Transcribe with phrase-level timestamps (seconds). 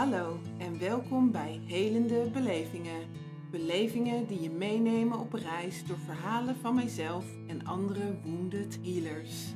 [0.00, 3.08] Hallo en welkom bij Helende Belevingen.
[3.50, 9.54] Belevingen die je meenemen op reis door verhalen van mijzelf en andere wounded healers.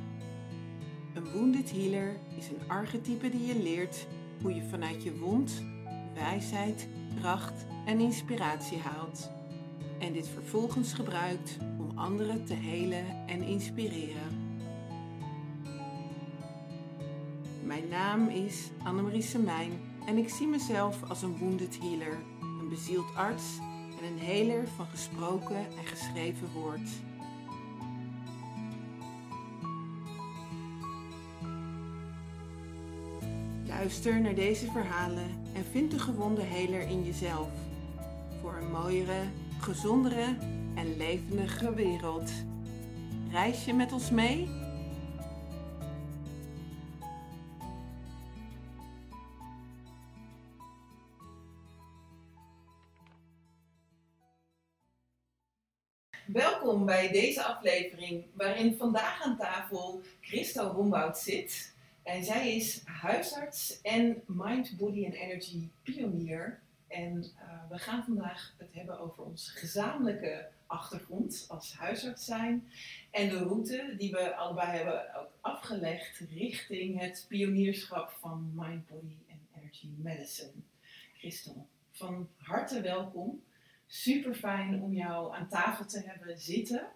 [1.13, 4.07] Een wounded healer is een archetype die je leert
[4.41, 5.63] hoe je vanuit je wond
[6.13, 6.87] wijsheid,
[7.19, 9.31] kracht en inspiratie haalt.
[9.99, 14.43] En dit vervolgens gebruikt om anderen te helen en inspireren.
[17.63, 22.17] Mijn naam is Annemarie Semijn en ik zie mezelf als een wounded healer,
[22.59, 23.43] een bezield arts
[23.99, 26.89] en een heler van gesproken en geschreven woord.
[33.67, 37.49] Luister naar deze verhalen en vind de gewonde heler in jezelf.
[38.41, 39.23] Voor een mooiere,
[39.59, 40.37] gezondere
[40.75, 42.31] en levendige wereld.
[43.31, 44.64] Reis je met ons mee?
[56.65, 61.75] Welkom bij deze aflevering, waarin vandaag aan tafel Christo Rombout zit.
[62.03, 66.59] En zij is huisarts en mind, body en energy pionier.
[66.87, 72.71] En uh, we gaan vandaag het hebben over onze gezamenlijke achtergrond als huisarts zijn.
[73.11, 79.15] En de route die we allebei hebben ook afgelegd richting het pionierschap van mind, body
[79.27, 80.51] en energy medicine.
[81.17, 83.43] Christel, van harte welkom.
[83.87, 86.87] Super fijn om jou aan tafel te hebben zitten.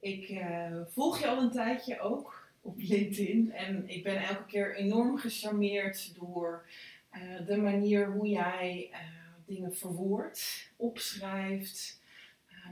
[0.00, 4.76] Ik uh, volg je al een tijdje ook op LinkedIn en ik ben elke keer
[4.76, 6.68] enorm gecharmeerd door
[7.12, 8.98] uh, de manier hoe jij uh,
[9.46, 11.98] dingen verwoordt, opschrijft,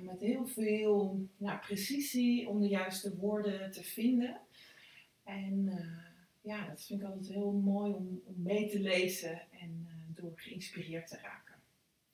[0.02, 4.40] met heel veel nou, precisie om de juiste woorden te vinden.
[5.24, 5.70] En
[6.40, 11.08] ja, dat vind ik altijd heel mooi om, om mee te lezen en door geïnspireerd
[11.08, 11.54] te raken.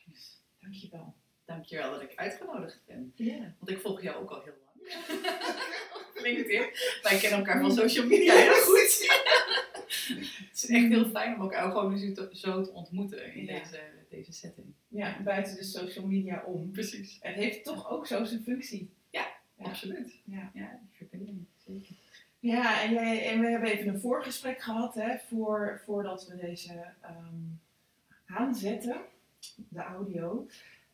[0.04, 1.14] Dus Dankjewel.
[1.44, 3.12] Dankjewel dat ik uitgenodigd ben.
[3.14, 3.54] Ja.
[3.58, 5.02] Want ik volg jou ook al heel lang.
[6.24, 6.66] LinkedIn.
[7.02, 9.06] Wij kennen elkaar van social media heel goed.
[10.50, 13.58] het is echt heel fijn om elkaar gewoon zo te ontmoeten in Ja.
[13.58, 14.66] deze, deze setting.
[14.88, 16.70] Ja, buiten de social media om.
[16.70, 17.18] Precies.
[17.20, 18.90] Het heeft toch ook zo zijn functie.
[19.10, 19.26] Ja.
[19.58, 20.20] Absoluut.
[20.24, 20.50] Ja.
[20.54, 21.44] Ja, die verbinding.
[21.66, 21.94] Zeker.
[22.38, 26.84] Ja, en, jij, en we hebben even een voorgesprek gehad hè, voor, voordat we deze
[27.00, 27.34] ehm,
[28.26, 29.00] aanzetten,
[29.68, 30.46] de audio.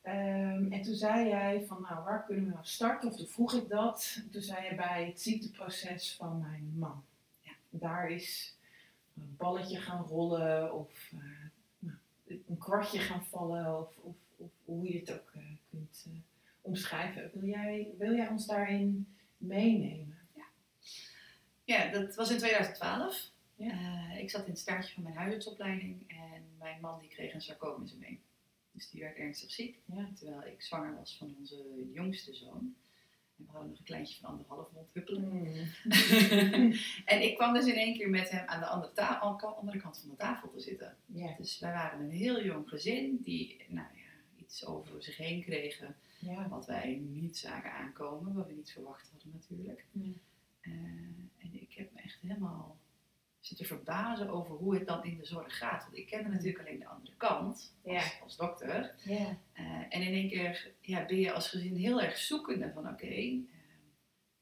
[0.02, 3.08] Ehm, en toen zei jij van, nou, waar kunnen we nou starten?
[3.08, 4.22] Of toen vroeg ik dat.
[4.30, 7.04] Toen zei je bij het ziekteproces van mijn man.
[7.40, 8.56] Ja, daar is
[9.16, 11.18] een balletje gaan rollen of eh,
[11.78, 16.12] nou, een kwartje gaan vallen of, of, of hoe je het ook eh, kunt eh,
[16.60, 17.30] omschrijven.
[17.34, 20.18] Wil jij, wil jij ons daarin meenemen?
[21.64, 23.30] Ja, dat was in 2012.
[23.54, 24.12] Ja.
[24.12, 27.82] Ik zat in het staartje van mijn huisartsopleiding en mijn man die kreeg een sarcoom
[27.82, 28.20] in zijn been.
[28.80, 29.78] Dus die werd ernstig ziek.
[29.84, 30.10] Ja.
[30.14, 32.74] Terwijl ik zwanger was van onze jongste zoon.
[33.36, 35.28] En we hadden nog een kleintje van anderhalf rondhuppelen.
[35.32, 36.72] Mm.
[37.12, 39.18] En ik kwam dus in één keer met hem aan de andere, ta-
[39.58, 40.96] andere kant van de tafel te zitten.
[41.38, 45.96] Dus wij waren een heel jong gezin die nou ja, iets over zich heen kregen.
[46.48, 49.84] Wat wij niet zagen aankomen, wat we niet verwacht hadden natuurlijk.
[49.92, 50.12] Ja.
[50.60, 50.72] Eh,
[51.38, 52.79] en ik heb me echt helemaal
[53.56, 55.82] zitten verbazen over hoe het dan in de zorg gaat.
[55.84, 58.22] Want ik kende natuurlijk alleen de andere kant als, Ja.
[58.22, 58.94] als dokter.
[59.04, 59.36] Ja.
[59.52, 63.06] Eh, en in één keer ja, ben je als gezin heel erg zoekende van oké,
[63.06, 63.38] eh,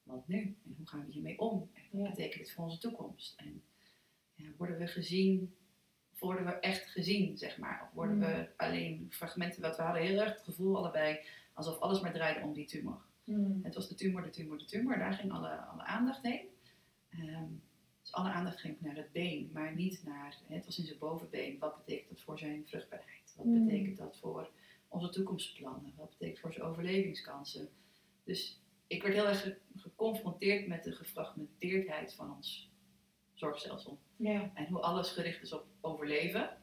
[0.02, 0.38] wat nu?
[0.64, 1.70] En hoe gaan we hiermee om?
[1.92, 3.34] En wat betekent dit voor onze toekomst?
[3.36, 3.62] En
[4.56, 5.54] worden we gezien,
[6.18, 7.82] worden we echt gezien, zeg maar?
[7.88, 8.20] Of worden Mm.
[8.22, 11.18] we alleen fragmenten, wat we hadden heel erg het gevoel allebei
[11.52, 13.00] alsof alles maar draaide om die tumor.
[13.24, 13.60] Mm.
[13.62, 14.98] Het was de tumor, de tumor, de tumor.
[14.98, 16.46] Daar ging alle, alle aandacht heen.
[17.10, 17.44] Ehm,
[18.08, 21.58] dus alle aandacht ging naar het been, maar niet naar, het was in zijn bovenbeen.
[21.58, 23.34] Wat betekent dat voor zijn vruchtbaarheid?
[23.36, 23.66] Wat Mm.
[23.66, 24.50] betekent dat voor
[24.88, 25.92] onze toekomstplannen?
[25.96, 27.68] Wat betekent voor zijn overlevingskansen?
[28.24, 32.70] Dus ik werd heel erg ge- geconfronteerd met de gefragmenteerdheid van ons
[33.34, 33.98] zorgstelsel.
[34.16, 34.50] Ja.
[34.54, 36.56] En hoe alles gericht is op overleven.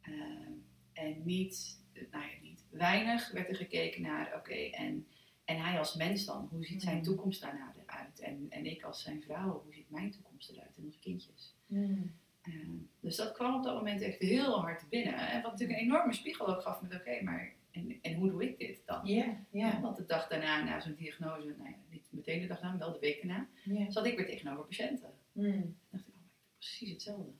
[0.00, 0.52] Ehm,
[0.92, 5.06] en niet, nou ja, niet weinig werd er gekeken naar, oké, en,
[5.44, 7.02] en hij als mens dan, hoe ziet zijn Mm.
[7.02, 8.20] toekomst daarna eruit?
[8.20, 11.54] En, en ik als zijn vrouw, hoe ziet mijn toekomst eruit en onze kindjes?
[11.66, 12.14] Mm.
[12.42, 12.70] Ehm,
[13.00, 15.14] dus dat kwam op dat moment echt heel hard binnen.
[15.14, 18.44] En wat natuurlijk een enorme spiegel ook gaf met, oké, maar en, en hoe doe
[18.48, 19.06] ik dit dan?
[19.06, 19.36] Ja.
[19.50, 19.80] Ja.
[19.80, 22.92] Want de dag daarna, na zo'n diagnose, nou ja, niet meteen de dag daarna, wel
[22.92, 23.46] de week daarna,
[23.90, 25.10] zat ik weer tegenover patiënten.
[25.32, 25.76] Mm.
[25.90, 27.30] Dacht ik, oh, maar ik doe precies hetzelfde.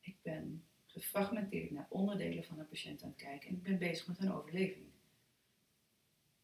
[0.00, 4.06] Ik ben gefragmenteerd naar onderdelen van een patiënt aan het kijken en ik ben bezig
[4.06, 4.84] met hun overleving.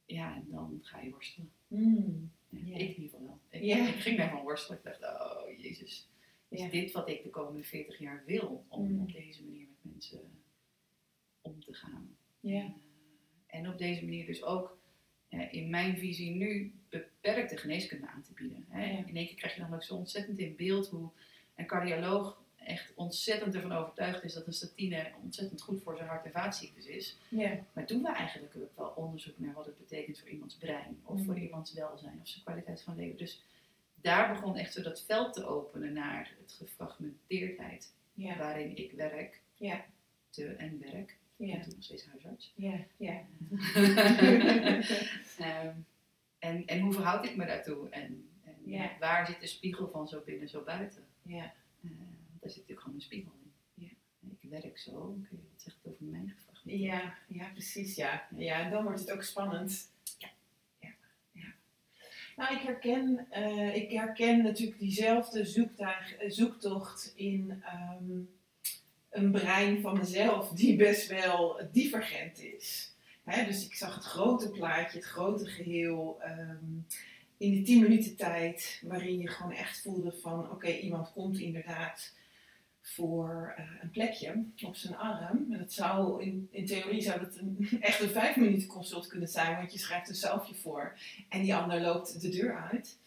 [0.09, 1.51] Ja, en dan ga je worstelen.
[1.67, 2.31] Mm.
[2.49, 2.59] Ja.
[2.59, 3.39] Ik in ieder geval wel.
[3.61, 4.79] Ik, ging daarvan worstelen.
[4.79, 6.09] Ik dacht, oh jezus,
[6.49, 8.65] is dit wat ik de komende 40 jaar wil?
[8.69, 9.01] Om Mm.
[9.01, 10.21] op deze manier met mensen
[11.43, 12.17] te gaan.
[12.41, 12.61] Ja.
[12.65, 12.71] Eh,
[13.47, 14.79] en op deze manier dus ook
[15.29, 18.65] eh, in mijn visie nu beperkte geneeskunde aan te bieden.
[18.69, 18.85] Hè.
[18.91, 19.07] Ja.
[19.07, 21.11] In één keer krijg je dan ook zo ontzettend in beeld hoe
[21.55, 26.25] een cardioloog echt ontzettend ervan overtuigd is dat een statine ontzettend goed voor zijn hart-
[26.25, 27.19] en vaatziektes is.
[27.29, 27.59] Ja.
[27.73, 31.25] Maar doen we eigenlijk ook wel onderzoek naar wat het betekent voor iemands brein of
[31.25, 31.43] voor Mhm.
[31.43, 33.17] iemands welzijn of zijn kwaliteit van leven.
[33.19, 33.45] Dus
[34.01, 38.37] daar begon echt zo dat veld te openen naar het gefragmenteerdheid Ja.
[38.37, 39.85] waarin ik werk Ja.
[40.31, 41.17] te, en werk.
[41.37, 41.53] Ik Ja.
[41.53, 42.53] ben toen nog steeds huisarts.
[42.57, 42.79] Ja.
[42.97, 43.21] Ja.
[45.39, 45.75] Ehm,
[46.39, 47.89] en, en hoe verhoud ik me daartoe?
[47.89, 48.91] En, en Ja.
[49.01, 51.05] waar zit de spiegel van zo binnen, zo buiten?
[51.23, 51.53] Ja.
[52.41, 53.53] Daar zit natuurlijk gewoon een spiegel in.
[53.85, 53.91] Ja.
[54.41, 56.63] Ik werk zo, oké, wat zegt het over mijn gevraagd?
[56.65, 58.29] Ja, ja, precies, ja.
[58.37, 59.91] Ja, dan wordt het ook spannend.
[60.19, 60.29] Ja.
[60.81, 60.95] Ja,
[61.33, 61.55] ja.
[62.37, 68.21] Nou, ik herken, eh, ik herken natuurlijk diezelfde eh, zoektocht in ehm,
[69.11, 72.97] een brein van mezelf die best wel divergent is.
[73.47, 76.65] Dus ik zag het grote plaatje, het grote geheel, ehm,
[77.37, 82.15] in die tien minuten tijd, waarin je gewoon echt voelde van, oké, iemand komt inderdaad
[82.95, 85.47] voor eh, een plekje op zijn arm.
[85.53, 89.29] En dat zou in, in theorie zou dat een, echt een vijf minuten consult kunnen
[89.29, 90.99] zijn, want je schrijft een zelfje voor
[91.29, 92.99] en die ander loopt de deur uit.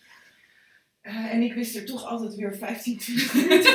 [1.02, 3.74] Eh, en ik wist er toch altijd weer 15, 20 minuten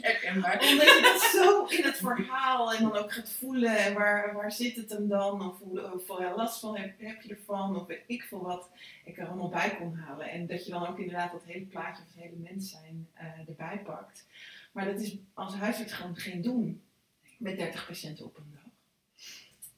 [0.00, 0.60] Herkenbaar.
[0.70, 3.76] omdat je dat zo in het verhaal en dan ook gaat voelen.
[3.78, 5.48] En waar, waar zit het hem dan?
[5.48, 7.76] Of hoe- hoeveel last van heb, heb je ervan?
[7.80, 8.68] Of weet ik veel wat
[9.04, 10.30] ik er allemaal bij kon halen.
[10.30, 13.26] En dat je dan ook inderdaad dat hele plaatje of het hele mens zijn eh,
[13.48, 14.26] erbij pakt.
[14.76, 16.82] Maar dat is als huisarts gewoon geen doen.
[17.38, 18.72] Met 30 patiënten op een dag.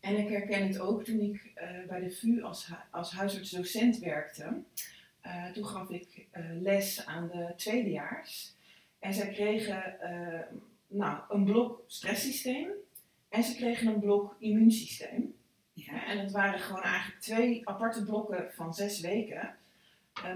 [0.01, 3.99] En ik herken het ook toen ik eh, bij de VU als, hu- als huisarts-docent
[3.99, 4.63] werkte.
[5.21, 8.55] Eh, toen gaf ik eh, les aan de tweedejaars.
[8.99, 9.97] En zij kregen
[10.87, 12.69] nou, een blok stresssysteem
[13.29, 15.35] en ze kregen een blok immuunsysteem.
[15.73, 19.57] Ja, en het waren gewoon eigenlijk twee aparte blokken van zes weken.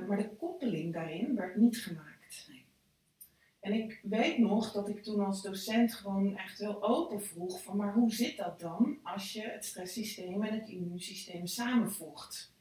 [0.08, 2.11] Maar de koppeling daarin werd niet gemaakt.
[3.62, 7.76] En ik weet nog dat ik toen als docent gewoon echt wel open vroeg van
[7.76, 12.52] maar hoe zit dat dan als je het stresssysteem en het immuunsysteem samenvoegt?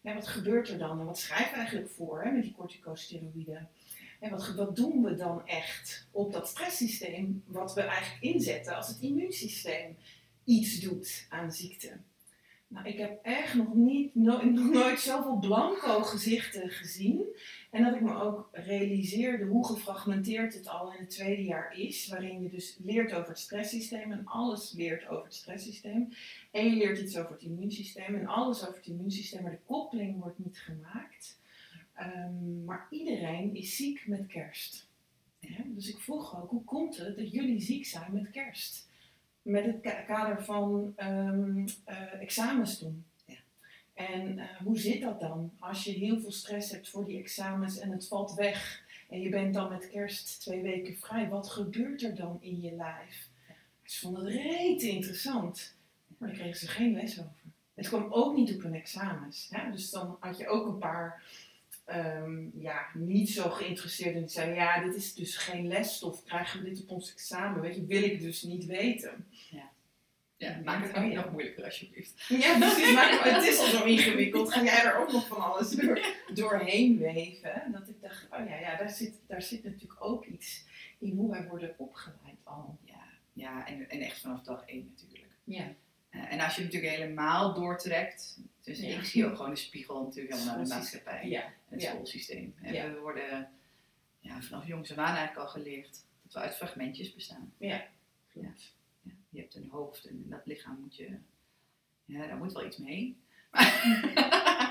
[0.00, 3.68] Ja, wat gebeurt er dan en wat schrijf je eigenlijk voor hè, met die corticosteroïden?
[4.20, 8.88] En wat, wat doen we dan echt op dat stresssysteem wat we eigenlijk inzetten als
[8.88, 9.96] het immuunsysteem
[10.44, 11.96] iets doet aan ziekte?
[12.68, 17.24] Nou, ik heb echt nog, niet, no- nog nooit zoveel blanco gezichten gezien.
[17.76, 22.08] En dat ik me ook realiseerde hoe gefragmenteerd het al in het tweede jaar is.
[22.08, 26.08] Waarin je dus leert over het stresssysteem en alles leert over het stresssysteem.
[26.50, 29.42] En je leert iets over het immuunsysteem en alles over het immuunsysteem.
[29.42, 31.38] Maar de koppeling wordt niet gemaakt.
[31.94, 34.88] Ehm, maar iedereen is ziek met kerst.
[35.64, 38.88] Dus ik vroeg ook, hoe komt het dat jullie ziek zijn met kerst?
[39.42, 43.04] Met het ka- kader van ehm, eh, examens doen.
[43.96, 45.52] En eh, hoe zit dat dan?
[45.58, 48.84] Als je heel veel stress hebt voor die examens en het valt weg.
[49.08, 51.28] En je bent dan met kerst twee weken vrij.
[51.28, 53.28] Wat gebeurt er dan in je lijf?
[53.82, 55.74] Ze vonden het rete interessant.
[56.18, 57.30] Maar daar kregen ze geen les over.
[57.74, 59.48] Het kwam ook niet op hun examens.
[59.50, 59.70] Ja?
[59.70, 61.22] Dus dan had je ook een paar
[61.84, 66.24] ehm, ja, niet zo geïnteresseerden die zeiden: Ja, dit is dus geen lesstof.
[66.24, 67.60] Krijgen we dit op ons examen?
[67.60, 69.26] Weet je, wil ik dus niet weten.
[70.38, 71.14] Ja, maak het ook ja.
[71.20, 72.24] nog moeilijker alsjeblieft.
[72.28, 72.92] Ja, precies.
[72.94, 74.52] Maar het is al zo ingewikkeld.
[74.52, 76.00] Ga jij er ook nog van alles door,
[76.34, 77.62] doorheen weven?
[77.72, 80.64] Dat ik dacht: Oh ja, ja daar, zit, daar zit natuurlijk ook iets
[80.98, 82.78] in hoe wij worden opgeleid al.
[82.84, 85.32] Ja, ja en, en echt vanaf dag één natuurlijk.
[85.44, 85.72] Ja.
[86.10, 88.96] Eh, en als je natuurlijk helemaal doortrekt, dus Ja.
[88.98, 91.52] ik zie ook gewoon een spiegel natuurlijk helemaal naar de maatschappij, Ja.
[91.68, 91.90] het Ja.
[91.90, 92.54] schoolsysteem.
[92.62, 92.90] En Ja.
[92.92, 93.48] we worden
[94.20, 97.52] ja, vanaf jongs af aan eigenlijk al geleerd dat we uit fragmentjes bestaan.
[98.32, 98.74] Klopt.
[99.36, 101.18] Je hebt een hoofd en dat lichaam moet je,
[102.04, 103.16] ja, daar moet wel iets mee.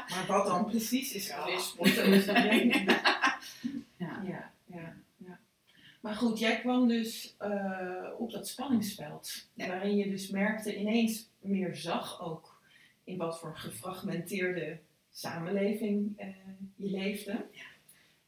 [0.10, 2.26] Maar wat dan precies is geweest, is
[3.98, 4.24] Ja.
[4.24, 5.40] Ja, ja, ja.
[6.02, 9.48] Maar goed, jij kwam dus eh, op dat spanningsveld.
[9.54, 12.62] Waarin je dus merkte, ineens meer zag ook
[13.04, 14.80] in wat voor gefragmenteerde
[15.12, 16.28] samenleving eh,
[16.76, 17.46] je leefde.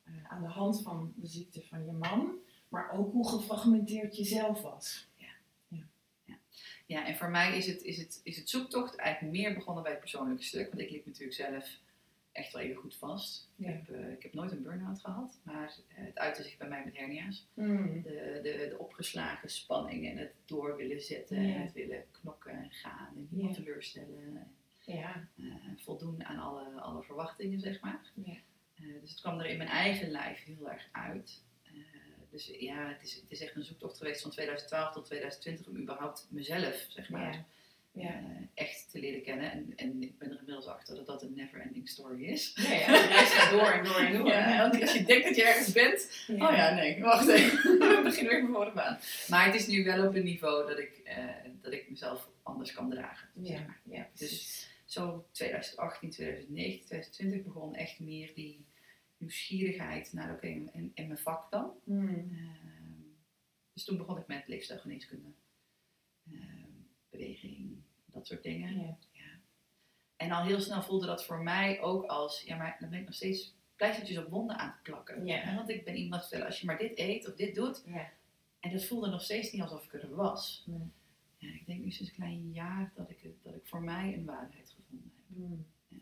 [0.04, 2.32] Eh, aan de hand van de ziekte van je man.
[2.70, 5.07] Maar ook hoe gefragmenteerd je zelf was.
[6.88, 9.92] Ja, en voor mij is het, is, het, is het zoektocht eigenlijk meer begonnen bij
[9.92, 10.68] het persoonlijke stuk.
[10.70, 11.70] Want ik liep natuurlijk zelf
[12.32, 13.50] echt wel even goed vast.
[13.56, 13.70] Ja.
[13.70, 16.68] Ik, heb, eh, ik heb nooit een burn-out gehad, maar eh, het uitte zich bij
[16.68, 17.48] mij met hernia's.
[17.54, 18.02] Hmm.
[18.02, 21.56] De, de, de opgeslagen spanning en het door willen zetten Ja.
[21.56, 23.62] en het willen knokken en gaan en niemand Ja.
[23.64, 24.52] teleurstellen.
[24.86, 25.44] Ja, eh,
[25.78, 28.02] voldoen aan alle, alle verwachtingen, zeg maar.
[28.14, 28.36] Ja.
[29.02, 31.44] Dus het kwam er in mijn eigen lijf heel erg uit.
[32.38, 35.78] Dus ja, het is, het is echt een zoektocht geweest van 2012 tot 2020 om
[35.78, 37.46] überhaupt mezelf, zeg maar, ja,
[38.04, 38.10] Ja.
[38.10, 39.52] eh, echt te leren kennen.
[39.52, 42.54] En, en ik ben er inmiddels achter dat dat een never ending story is.
[42.56, 44.28] Ja, ja, de reis gaat door en door en door.
[44.28, 46.50] Ja, want als je denkt dat je ergens bent, Ja.
[46.50, 47.58] Oh ja, nee, wacht even.
[47.80, 49.00] We beginnen weer van voren aan.
[49.28, 51.26] Maar het is nu wel op een niveau dat ik, eh,
[51.62, 53.30] dat ik mezelf anders kan dragen.
[53.44, 53.80] zeg Ja, maar.
[53.84, 54.70] ja, precies.
[54.86, 58.66] Zo 2018, 2019, 2020 begon echt meer die
[59.18, 61.72] nieuwsgierigheid naar oké, en, en mijn vak dan.
[61.84, 62.08] Hmm.
[62.32, 63.02] Ehm,
[63.74, 65.30] dus toen begon ik met leefstijlgeneeskunde,
[66.32, 66.70] ehm,
[67.10, 68.98] beweging, dat soort dingen.
[69.12, 69.40] Ja.
[70.16, 73.06] En al heel snel voelde dat voor mij ook als, ja maar dan ben ik
[73.06, 75.26] nog steeds pleistertjes op wonden aan het plakken.
[75.26, 75.38] Ja.
[75.38, 77.84] Hè, Want ik ben iemand vertellen, als je maar dit eet of dit doet,
[78.60, 80.64] en dat voelde nog steeds niet alsof ik er was.
[80.66, 80.92] Nee.
[81.38, 84.26] Ja, ik denk nu sinds een klein jaar dat ik, dat ik voor mij een
[84.26, 85.38] waarheid gevonden heb.
[85.38, 85.66] Hmm.
[85.88, 85.98] Ja,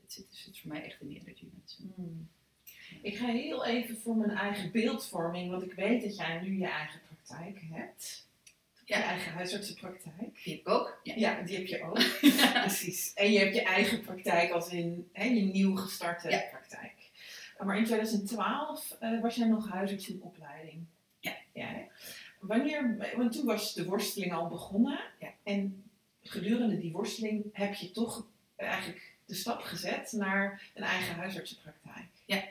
[0.00, 1.92] het, zit, het zit voor mij echt in die energy mensen.
[1.94, 2.28] Hmm.
[3.02, 6.66] Ik ga heel even voor mijn eigen beeldvorming, want ik weet dat jij nu je
[6.66, 8.26] eigen praktijk hebt.
[8.84, 9.02] Je Ja.
[9.02, 10.42] eigen huisartsenpraktijk.
[10.44, 11.00] Die heb ik ook.
[11.02, 11.14] Ja.
[11.16, 12.00] Ja, die heb je ook.
[12.64, 13.12] Precies.
[13.14, 16.92] En je hebt je eigen praktijk als in hè, je nieuw gestarte praktijk.
[17.64, 20.84] Maar in 2012 eh, was jij nog huisarts in opleiding.
[21.20, 21.36] Ja.
[21.52, 21.86] ja?
[22.40, 25.00] Wanneer, want toen was de worsteling al begonnen.
[25.18, 25.28] Ja.
[25.42, 25.84] En
[26.22, 28.26] gedurende die worsteling heb je toch
[28.56, 32.06] eigenlijk de stap gezet naar een eigen huisartsenpraktijk.
[32.24, 32.44] Ja.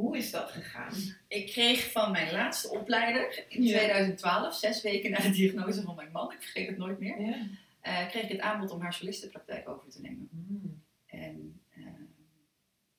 [0.00, 0.92] Hoe is dat gegaan?
[1.28, 3.76] Ik kreeg van mijn laatste opleider in Ja.
[3.78, 7.46] 2012, zes weken na de diagnose van mijn man, ik vergeet het nooit meer, Ja.
[7.80, 10.28] eh, kreeg ik het aanbod om haar solistenpraktijk over te nemen.
[10.32, 10.82] Hmm.
[11.06, 11.82] En eh,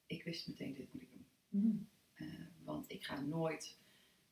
[0.05, 1.25] ik wist meteen, dit moet ik doen.
[1.50, 1.88] Hmm.
[2.13, 2.27] Eh,
[2.63, 3.77] want ik ga nooit,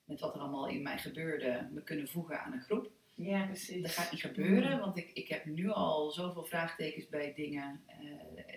[0.04, 2.92] met wat er allemaal in mij gebeurde, me kunnen voegen aan een groep.
[3.16, 3.82] Ja, precies.
[3.82, 7.82] Dat gaat niet gebeuren, want ik, ik heb nu al zoveel vraagtekens bij dingen.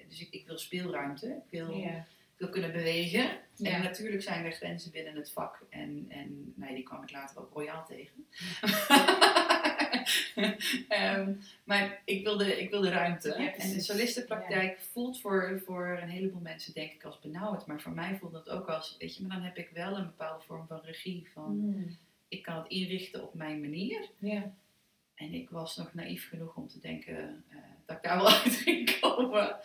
[0.08, 2.06] dus ik, ik wil speelruimte, ik wil, Ja.
[2.42, 3.30] Wil kunnen bewegen.
[3.56, 3.70] Ja.
[3.70, 5.64] En natuurlijk zijn er grenzen binnen het vak.
[5.68, 8.26] En, en nou, die kwam ik later ook royaal tegen.
[10.88, 11.32] Ehm,
[11.64, 13.28] maar ik wilde, ik wilde ruimte.
[13.28, 17.66] Ja, en de solistenpraktijk voelt voor, voor een heleboel mensen denk ik als benauwd.
[17.66, 20.06] Maar voor mij voelt dat ook als, weet je, maar dan heb ik wel een
[20.06, 21.28] bepaalde vorm van regie.
[21.32, 21.96] Van, Hmm.
[22.28, 24.08] ik kan het inrichten op mijn manier.
[24.18, 24.54] Ja.
[25.14, 28.52] En ik was nog naïef genoeg om te denken eh, dat ik daar wel uit
[28.54, 29.56] ging komen.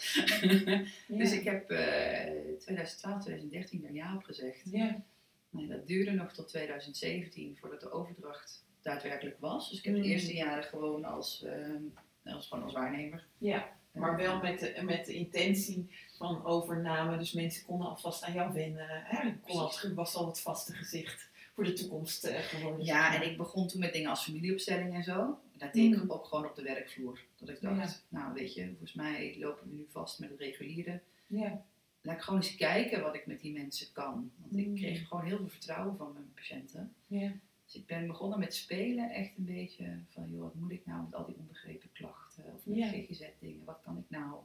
[1.08, 4.62] Dus ik heb eh 2012, 2013 er ja op gezegd.
[4.72, 5.02] Ja.
[5.50, 9.70] Nee, dat duurde nog tot 2017 voordat de overdracht daadwerkelijk was.
[9.70, 10.02] Dus ik heb Mm.
[10.02, 13.26] de eerste jaren gewoon als, eh, als, gewoon als waarnemer.
[13.38, 17.18] Ja, maar wel met de, met de intentie van overname.
[17.18, 18.88] Dus mensen konden alvast aan jou wennen.
[18.90, 19.34] Hè?
[19.42, 22.86] Kon het was al het vaste gezicht voor de toekomst eh, geworden.
[22.86, 25.40] Ja, en ik begon toen met dingen als familieopstelling en zo.
[25.58, 26.12] Dat deed ik Mm.
[26.12, 27.20] ook gewoon op de werkvloer.
[27.38, 31.02] Dat ik dacht, nou weet je, volgens mij lopen we nu vast met het reguliere.
[31.28, 31.66] Ja.
[32.02, 34.32] Laat ik gewoon eens kijken wat ik met die mensen kan.
[34.38, 34.60] Want Mm.
[34.60, 36.94] ik kreeg gewoon heel veel vertrouwen van mijn patiënten.
[37.08, 37.32] Ja.
[37.66, 41.04] Dus ik ben begonnen met spelen, echt een beetje van, joh, wat moet ik nou
[41.04, 42.88] met al die onbegrepen klachten of met Ja.
[42.88, 44.40] GGZ-dingen, wat kan ik nou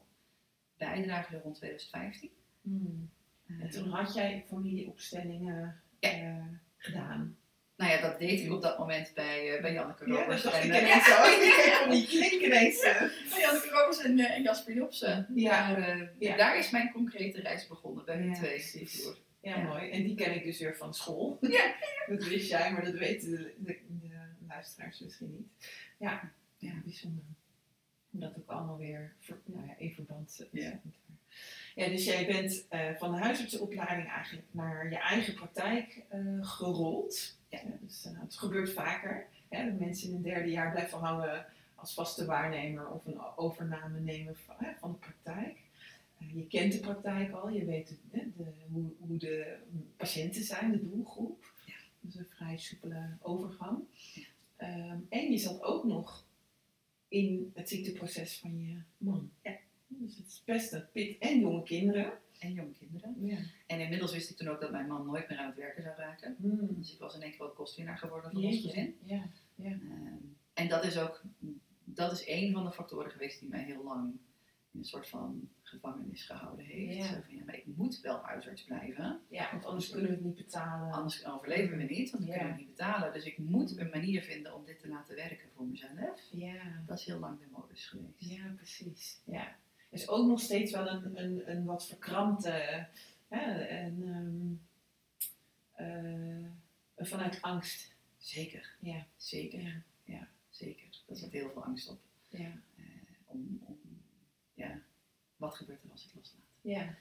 [0.77, 2.31] bijdragen rond 2015?
[2.63, 3.11] Hmm.
[3.47, 6.45] En toen had jij familieopstellingen eh,
[6.77, 7.37] gedaan.
[7.83, 10.53] Nou ja, dat deed ik op dat moment bij, uh, bij Janneke Ja, dat ik
[10.53, 11.23] en, ineens zo.
[11.25, 12.81] Ik kon niet klinken ineens.
[12.81, 15.27] bij Janneke Robbers en, en Jasper Jobsen.
[15.35, 15.75] Ja.
[15.75, 16.37] Daar, eh, Ja.
[16.37, 18.51] daar is mijn concrete reis begonnen, bij hun twee.
[18.51, 19.09] precies.
[19.41, 19.91] Ja, mooi.
[19.91, 21.39] En die ken ik dus weer van school.
[21.41, 21.75] Ja.
[22.17, 24.11] dat wist jij, maar dat weten de, de, de
[24.49, 25.67] luisteraars misschien niet.
[25.99, 27.25] Ja, ja bijzonder.
[28.11, 30.47] Dat ook allemaal weer ver- nou ja, in verband.
[30.53, 30.81] Ja.
[31.75, 37.41] Ja, dus jij bent eh, van de huisartsenopleiding eigenlijk naar je eigen praktijk eh, gerold.
[37.53, 37.61] Ja.
[37.81, 39.27] dus eh, het gebeurt vaker.
[39.49, 44.01] Hè, dat mensen in een derde jaar blijven hangen als vaste waarnemer of een overname
[44.01, 45.59] nemen van, hè, van de praktijk.
[46.19, 49.57] Eh, je kent de praktijk al, je weet hè, de, hoe, hoe de
[49.97, 51.53] patiënten zijn, de doelgroep.
[51.65, 51.75] Ja.
[52.01, 53.79] Dus een vrij soepele overgang.
[54.57, 56.27] Ehm, en je zat ook nog
[57.09, 59.31] in het ziekteproces van je man.
[59.43, 59.57] Ja.
[59.99, 62.13] Dus het is best een pit en jonge kinderen.
[62.39, 63.15] En jonge kinderen.
[63.27, 63.39] Ja.
[63.67, 65.97] En inmiddels wist ik toen ook dat mijn man nooit meer aan het werken zou
[65.97, 66.37] raken.
[66.39, 66.67] Hmm.
[66.79, 68.69] Dus ik was in één keer wel kostwinnaar geworden van ons Jeetje.
[68.69, 68.97] gezin.
[69.05, 69.29] Ja.
[69.59, 70.15] Ehm,
[70.55, 71.23] en dat is ook,
[71.85, 74.13] dat is één van de factoren geweest die mij heel lang
[74.73, 76.97] in een soort van gevangenis gehouden heeft.
[76.97, 77.15] Ja.
[77.15, 80.25] Zo van, ja, maar ik moet wel huisarts blijven, ja, want anders kunnen we het
[80.25, 80.93] niet betalen.
[80.93, 82.37] anders overleven we niet, want we Ja.
[82.37, 83.13] kunnen het niet betalen.
[83.13, 86.21] Dus ik moet een manier vinden om dit te laten werken voor mezelf.
[86.31, 86.83] Ja.
[86.87, 88.15] Dat is heel lang de modus geweest.
[88.31, 89.21] Ja, precies.
[89.25, 89.57] Ja.
[89.93, 92.87] Is ook nog steeds wel een, een, een wat verkrampte,
[93.29, 94.55] hè, een, ehm,
[95.89, 96.51] eh,
[96.95, 97.95] een vanuit angst.
[98.19, 99.07] Zeker, Ja.
[99.17, 100.29] zeker, Ja.
[100.51, 100.89] zeker.
[101.07, 102.01] Daar zit heel veel angst op.
[102.29, 102.61] Ja.
[102.77, 102.85] Eh,
[103.27, 103.79] om, om,
[104.55, 104.81] ja,
[105.37, 106.41] wat gebeurt er als ik loslaat?
[106.61, 106.95] Ja.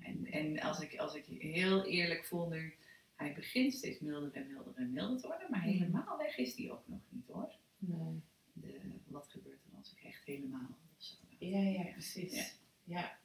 [0.00, 2.74] En, en als, ik, als ik heel eerlijk voel nu,
[3.14, 5.68] hij begint steeds milder en milder en milder te worden, maar Mhm.
[5.68, 7.54] helemaal weg is die ook nog niet hoor.
[7.78, 8.20] Nee.
[8.52, 10.76] De, wat gebeurt er als ik echt helemaal
[11.38, 12.56] Ja, ja, precies.
[12.84, 13.16] Ja.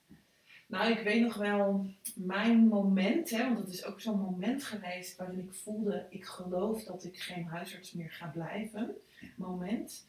[0.68, 5.16] Nou, ik weet nog wel mijn moment, hè, want het is ook zo'n moment geweest
[5.18, 8.96] waarin ik voelde, ik geloof dat ik geen huisarts meer ga blijven.
[9.36, 10.08] Moment.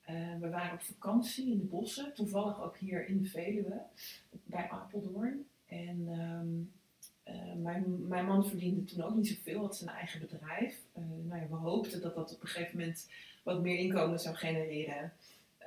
[0.00, 3.82] Eh, we waren op vakantie in de bossen, toevallig ook hier in de Veluwe,
[4.30, 5.46] bij Apeldoorn.
[5.66, 6.48] En ehm,
[7.22, 10.76] eh, mijn, mijn man verdiende toen ook niet zoveel, had zijn eigen bedrijf.
[10.92, 13.08] Eh, nou ja, we hoopten dat dat op een gegeven moment
[13.42, 15.12] wat meer inkomen zou genereren.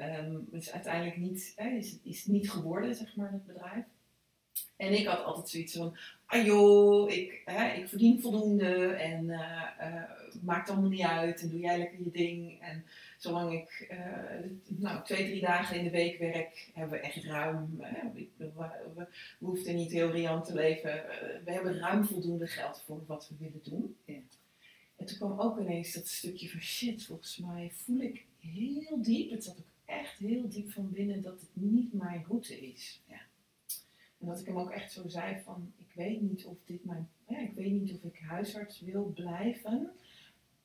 [0.02, 3.86] Um, dus uiteindelijk niet, is, is niet geworden, zeg maar, dat bedrijf.
[4.76, 10.04] En ik had altijd zoiets van, ah joh, ik, hè, ik verdien voldoende en uh,
[10.42, 12.62] maakt allemaal niet uit en doe jij lekker je ding.
[12.62, 12.86] En
[13.18, 17.78] zolang ik uh, nou, twee, drie dagen in de week werk, hebben we echt ruim,
[18.14, 18.50] we, we,
[18.96, 19.08] we,
[19.40, 21.04] hoefden niet heel riant te leven,
[21.46, 23.96] we hebben ruim voldoende geld voor wat we willen doen.
[24.06, 24.20] Ja.
[24.96, 29.32] En toen kwam ook ineens dat stukje van shit, volgens mij voel ik heel diep,
[29.32, 29.73] het zat ook echt
[30.24, 33.02] heel diep van binnen dat het niet mijn route is.
[33.08, 33.22] Ja.
[34.20, 37.10] En dat ik hem ook echt zo zei van, ik weet niet of dit mijn,
[37.28, 39.92] ja, ik weet niet of ik huisarts wil blijven.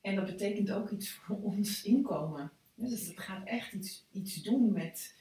[0.00, 2.50] En dat betekent ook iets voor ons inkomen.
[2.74, 5.14] Dus het gaat echt iets, iets doen met,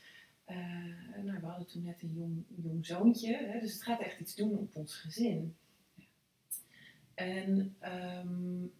[0.49, 4.19] uh, nou, we hadden toen net een jong, jong zoontje, hè, dus het gaat echt
[4.19, 5.55] iets doen op ons gezin.
[7.13, 8.71] En um,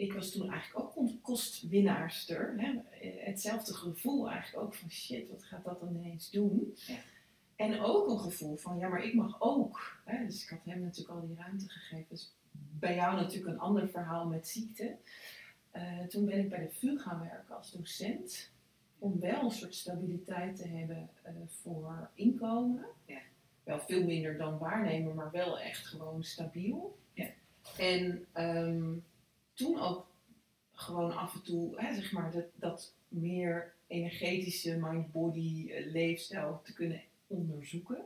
[0.00, 2.54] ik was toen eigenlijk ook kostwinnaarster.
[2.56, 2.80] Hè?
[3.24, 6.74] Hetzelfde gevoel eigenlijk ook van shit, wat gaat dat dan ineens doen?
[6.74, 6.96] Ja.
[7.56, 10.00] En ook een gevoel van ja, maar ik mag ook.
[10.04, 10.24] Hè?
[10.26, 12.06] Dus ik had hem natuurlijk al die ruimte gegeven.
[12.08, 14.96] Dus bij jou natuurlijk een ander verhaal met ziekte.
[15.72, 18.50] Uh, toen ben ik bij de VU gaan werken als docent.
[18.98, 22.86] Om wel een soort stabiliteit te hebben uh, voor inkomen.
[23.04, 23.20] Ja.
[23.62, 26.98] Wel veel minder dan waarnemen, maar wel echt gewoon stabiel.
[27.12, 27.28] Ja.
[27.76, 29.04] En um,
[29.60, 30.06] toen ook
[30.72, 36.72] gewoon af en toe, hè, zeg maar, dat, dat meer energetische mind-body eh, leefstijl te
[36.72, 38.04] kunnen onderzoeken.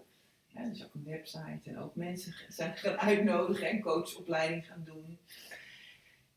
[0.53, 5.19] Dus ook een website en ook mensen zijn gaan uitnodigen en coachopleiding gaan doen.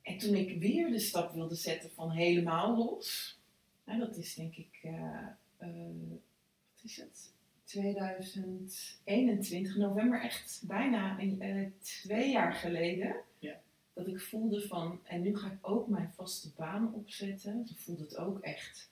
[0.01, 3.39] En toen ik weer de stap wilde zetten van helemaal los,
[3.85, 5.27] dat is denk ik, uh,
[5.61, 5.69] uh,
[6.73, 7.31] wat is het?
[7.63, 13.15] 2021, november, echt bijna een, twee jaar geleden.
[13.97, 17.65] Dat ik voelde van, en nu ga ik ook mijn vaste baan opzetten.
[17.65, 18.89] Toen voelde het ook echt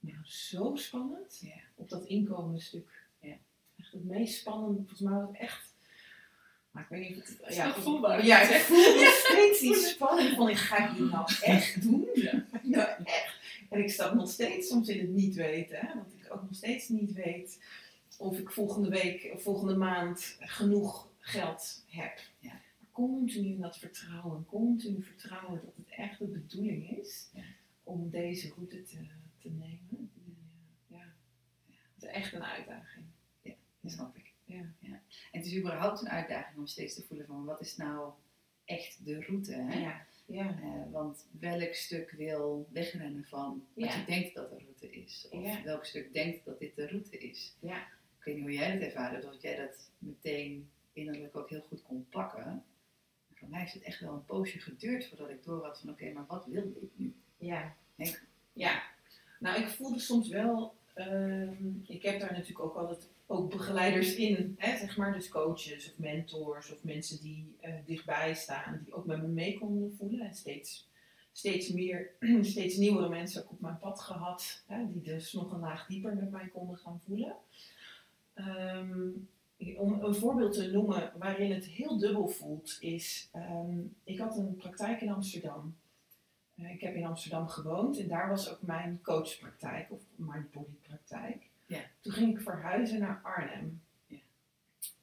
[0.00, 1.38] nou, zo spannend.
[1.40, 1.60] Ja.
[1.74, 3.06] Op dat inkomenstuk.
[3.20, 3.34] Ja.
[3.78, 5.74] Echt het meest spannende, volgens mij was het echt.
[6.70, 7.54] Maar ik weet niet of het.
[7.54, 8.24] Ja, voelbaar.
[8.24, 12.08] Ja, ik voelde nog steeds die spanning van, ik ga ik dit nou echt doen?
[12.14, 12.44] Ja.
[12.62, 13.38] ja, echt.
[13.70, 15.78] En ik stap nog steeds soms in het niet weten.
[15.78, 15.94] Hè?
[15.94, 17.58] Dat ik ook nog steeds niet weet
[18.18, 22.20] of ik volgende week, of volgende maand genoeg geld heb.
[22.96, 27.42] Continu in dat vertrouwen, continu vertrouwen dat het echt de bedoeling is ja.
[27.82, 29.06] om deze route te,
[29.38, 30.10] te nemen.
[30.86, 31.14] Ja.
[31.94, 33.06] Het is echt een uitdaging.
[33.42, 34.32] Ja, dat snap ik.
[34.44, 34.64] Ja.
[34.78, 35.00] Ja.
[35.32, 38.12] En het is überhaupt een uitdaging om steeds te voelen van wat is nou
[38.64, 39.52] echt de route.
[39.52, 39.80] Hè?
[39.80, 40.06] Ja.
[40.26, 40.58] Ja.
[40.60, 45.26] Uh, want welk stuk wil wegrennen van wat je denkt dat de route is?
[45.30, 47.56] Of welk stuk denkt dat dit de route is?
[47.60, 47.80] Ja.
[48.18, 51.82] Ik weet niet hoe jij dat ervaarde, of jij dat meteen innerlijk ook heel goed
[51.82, 52.64] kon pakken
[53.46, 56.12] voor mij heeft het echt wel een poosje geduurd voordat ik door had van oké,
[56.12, 57.14] maar wat wil ik nu?
[57.38, 57.74] Ja.
[58.52, 58.82] Ja.
[59.38, 61.54] Nou, ik voelde soms wel, ehm,
[61.86, 65.98] ik heb daar natuurlijk ook altijd ook begeleiders in, hè, zeg maar, dus coaches of
[65.98, 70.20] mentors of mensen die uh, dichtbij staan, die ook met me mee konden voelen.
[70.20, 70.88] En steeds,
[71.32, 75.60] steeds meer, steeds nieuwere mensen ook op mijn pad gehad, hè, die dus nog een
[75.60, 77.36] laag dieper met mij konden gaan voelen.
[78.34, 79.28] Um,
[79.76, 84.56] om een voorbeeld te noemen waarin het heel dubbel voelt, is: um, ik had een
[84.56, 85.76] praktijk in Amsterdam.
[86.56, 91.50] Uh, ik heb in Amsterdam gewoond en daar was ook mijn coachpraktijk of mijn bodypraktijk.
[91.66, 91.80] Ja.
[92.00, 93.82] Toen ging ik verhuizen naar Arnhem.
[94.06, 94.18] Ja.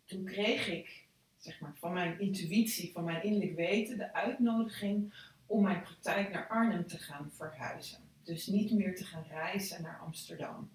[0.06, 5.14] Toen kreeg ik, zeg maar, van mijn intuïtie, van mijn innerlijk weten, de uitnodiging
[5.46, 8.00] om mijn praktijk naar Arnhem te gaan verhuizen.
[8.24, 10.70] Dus niet meer te gaan reizen naar Amsterdam.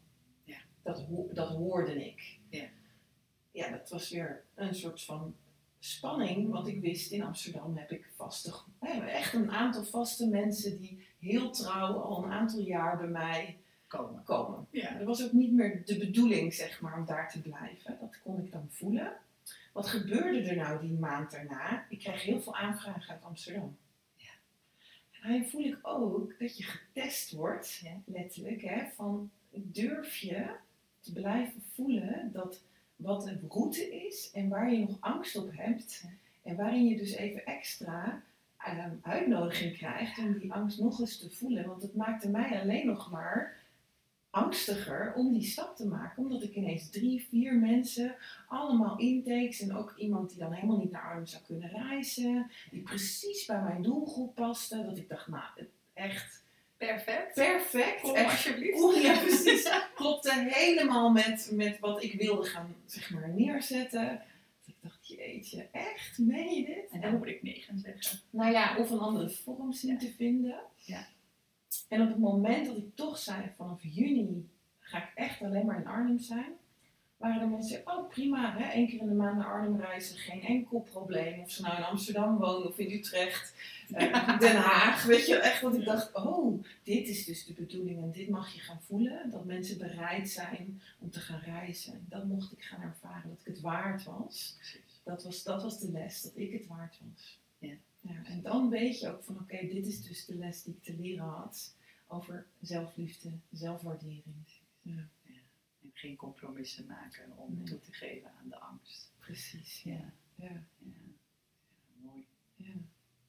[0.44, 0.58] Ja.
[0.82, 2.37] Dat, dat hoorde ik.
[3.58, 5.34] Ja dat was weer een soort van
[5.78, 8.54] spanning, want ik wist in Amsterdam heb ik vaste,
[9.06, 14.24] echt een aantal vaste mensen die heel trouw al een aantal jaar bij mij komen.
[14.24, 14.66] komen.
[14.70, 14.94] Ja.
[14.94, 17.96] Dat was ook niet meer de bedoeling, zeg maar, om daar te blijven.
[18.00, 19.12] Dat kon ik dan voelen.
[19.72, 21.86] Wat gebeurde er nou die maand daarna?
[21.88, 23.76] Ik kreeg heel veel aanvragen uit Amsterdam.
[24.16, 24.30] Ja.
[25.20, 30.56] En dan voel ik ook dat je getest wordt, letterlijk, hè, van durf je
[31.00, 32.62] te blijven voelen dat
[32.98, 36.04] wat een route is en waar je nog angst op hebt.
[36.42, 38.22] En waarin je dus even extra
[38.58, 41.66] ehm, uitnodiging krijgt om die angst nog eens te voelen.
[41.66, 43.56] Want het maakte mij alleen nog maar
[44.30, 46.22] angstiger om die stap te maken.
[46.22, 48.14] Omdat ik ineens drie, vier mensen,
[48.48, 52.50] allemaal intakes en ook iemand die dan helemaal niet naar Arnhem zou kunnen reizen.
[52.70, 54.84] Die precies bij mijn doelgroep paste.
[54.84, 55.44] Dat ik dacht, nou,
[55.92, 56.44] echt
[56.78, 57.34] Perfect.
[57.34, 58.00] perfect.
[58.00, 58.80] Kom alsjeblieft.
[58.80, 59.70] Oeh, ja, precies.
[59.94, 64.22] Klopte helemaal met, met wat ik wilde gaan zeg maar, neerzetten.
[64.64, 66.18] Dat ik dacht, jeetje, echt?
[66.18, 66.90] Meen je dit?
[66.90, 68.20] En dan moet ik nee gaan zeggen.
[68.30, 70.60] nou ja, of een andere vorm zien te vinden.
[70.76, 71.06] Ja.
[71.88, 75.78] En op het moment dat ik toch zei, vanaf juni ga ik echt alleen maar
[75.78, 76.52] in Arnhem zijn.
[77.16, 80.42] Waren er mensen, oh prima, hè, één keer in de maand naar Arnhem reizen, geen
[80.42, 81.40] enkel probleem.
[81.40, 83.54] Of ze nou in Amsterdam wonen of in Utrecht,
[83.92, 85.04] eh, Den Haag.
[85.04, 88.52] Weet je, echt dat ik dacht, oh, dit is dus de bedoeling en dit mag
[88.54, 89.30] je gaan voelen.
[89.30, 92.06] Dat mensen bereid zijn om te gaan reizen.
[92.08, 94.56] Dat mocht ik gaan ervaren, dat ik het waard was.
[95.04, 97.38] Dat was, dat was de les, dat ik het waard was.
[97.58, 97.74] Ja.
[98.00, 100.82] Ja, en dan weet je ook van, oké, dit is dus de les die ik
[100.82, 101.74] te leren had
[102.06, 104.24] over zelfliefde, zelfwaardering.
[104.82, 105.08] Ja,
[105.82, 107.64] En geen compromissen maken om Nee.
[107.64, 109.12] toe te geven aan de angst.
[109.18, 109.82] precies.
[109.82, 110.02] Ja, Ja.
[110.34, 110.44] ja.
[110.44, 110.90] Ja.
[111.86, 112.26] ja mooi.
[112.54, 112.72] Ja.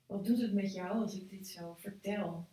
[0.10, 2.48] Wat doet het met jou als ik dit zo vertel?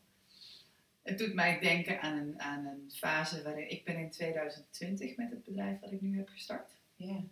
[1.03, 5.31] Het doet mij denken aan een, aan een fase waarin ik ben in 2020 met
[5.31, 6.71] het bedrijf dat ik nu heb gestart.
[6.97, 7.23] Ja.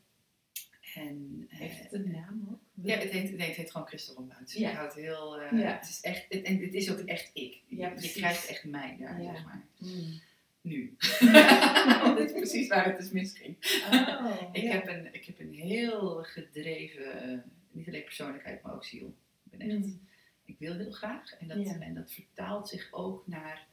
[0.94, 2.58] En, eh, Heeft het een naam ook?
[2.86, 4.54] Ja, het heet, nee, het heet gewoon Christel Rombouts.
[4.54, 4.70] Ja.
[4.70, 5.40] Ik houd heel...
[5.40, 5.72] eh, Ja.
[5.78, 6.24] Het is echt...
[6.28, 7.62] het- en het is ook echt ik.
[7.66, 9.34] Ja, je krijgt echt mij daar, Ja.
[9.34, 9.64] zeg maar.
[9.78, 10.20] Mm.
[10.60, 10.96] Nu.
[12.04, 13.56] dat is precies waar het dus misging.
[13.92, 14.70] Oh, Ik, ja.
[14.72, 17.38] heb een, ik heb een heel gedreven, eh,
[17.70, 19.14] niet alleen persoonlijkheid, maar ook ziel.
[19.50, 19.78] Ik ben echt...
[19.86, 20.02] Mm.
[20.44, 21.32] Ik wil heel graag.
[21.34, 21.80] En dat, Ja.
[21.80, 23.66] en dat vertaalt zich ook naar,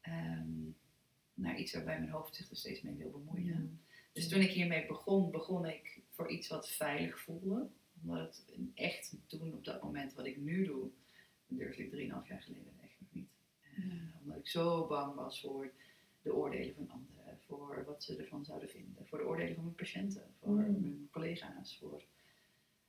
[0.00, 0.50] ehm,
[1.34, 3.80] naar iets waarbij mijn hoofd zich er steeds mee wil bemoeien.
[4.12, 7.68] Dus toen ik hiermee begon, begon ik voor iets wat veilig voelde.
[8.02, 10.90] Omdat het echt doen op dat moment wat ik nu doe,
[11.46, 13.28] dat durfde ik 3,5 jaar geleden echt nog niet.
[13.76, 13.82] Eh.
[14.22, 15.72] Omdat ik zo bang was voor
[16.22, 19.76] de oordelen van anderen, voor wat ze ervan zouden vinden, voor de oordelen van mijn
[19.76, 20.80] patiënten, voor Mm.
[20.80, 21.78] mijn collega's.
[21.78, 22.02] Voor...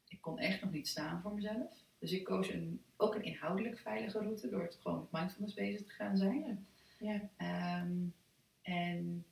[0.07, 1.83] Ik kon echt nog niet staan voor mezelf.
[1.99, 5.83] Dus ik koos een, ook een inhoudelijk veilige route door het gewoon met mindfulness bezig
[5.85, 6.67] te gaan zijn.
[6.99, 7.29] Ja.
[7.37, 7.91] Ehm,
[8.61, 9.25] en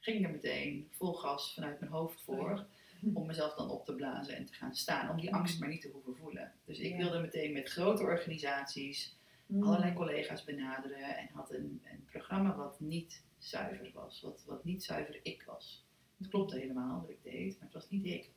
[0.00, 2.66] ging er meteen vol gas vanuit mijn hoofd voor.
[3.14, 5.10] Om mezelf dan op te blazen en te gaan staan.
[5.10, 6.52] Om die angst maar niet te hoeven voelen.
[6.64, 6.96] Dus ik Ja.
[6.96, 9.62] wilde meteen met grote organisaties Mm.
[9.62, 11.16] allerlei collega's benaderen.
[11.16, 14.20] En had een, een programma wat niet zuiver was.
[14.20, 15.84] Wat, wat niet zuiver ik was.
[16.18, 18.30] Het klopte helemaal wat ik deed, maar het was niet ik.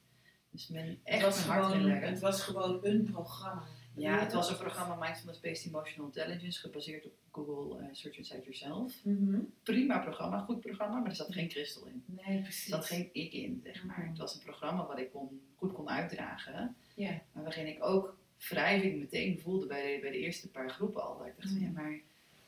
[0.58, 3.64] Dus men Het echt was, gewoon, het was gewoon een programma.
[3.96, 8.42] Ja, het was een programma Mindfulness Based Emotional Intelligence, gebaseerd op Google eh, Search Inside
[8.42, 8.94] Yourself.
[9.04, 9.40] Mhm.
[9.64, 12.04] Prima programma, goed programma, maar er zat geen kristal in.
[12.06, 12.64] Nee, precies.
[12.64, 14.00] Er zat geen ik in, zeg maar.
[14.00, 14.08] Mhm.
[14.10, 17.22] Het was een programma wat ik kon, goed kon uitdragen, Ja.
[17.32, 18.18] maar waarin ik ook
[18.50, 21.18] wrijving meteen voelde bij de, bij de eerste paar groepen al.
[21.18, 21.82] Dat ik dacht, van, ja, Mhm.
[21.82, 22.00] maar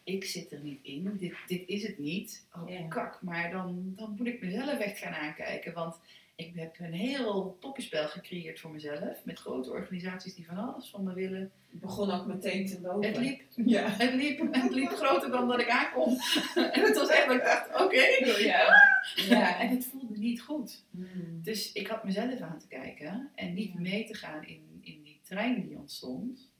[0.03, 2.45] ik zit er niet in, dit, dit is het niet.
[2.55, 5.95] Oh, kak, maar dan, dan moet ik mezelf echt gaan aankijken, want
[6.39, 11.03] ik heb een heel poppenspel gecreëerd voor mezelf, met grote organisaties die van alles van
[11.03, 11.51] me willen.
[11.69, 13.07] Ik begon ook meteen te lopen.
[13.07, 13.89] Het liep Ja.
[13.89, 16.17] Het liep, het liep groter dan dat ik aankom.
[16.73, 18.01] En het was echt dat ik dacht, oké.
[18.37, 18.67] Ja.
[19.15, 19.59] Ja.
[19.59, 20.83] En het voelde niet goed.
[20.89, 21.07] Mm.
[21.43, 23.79] Dus ik had mezelf aan te kijken en niet Ja.
[23.79, 26.51] mee te gaan in, in die trein die ontstond.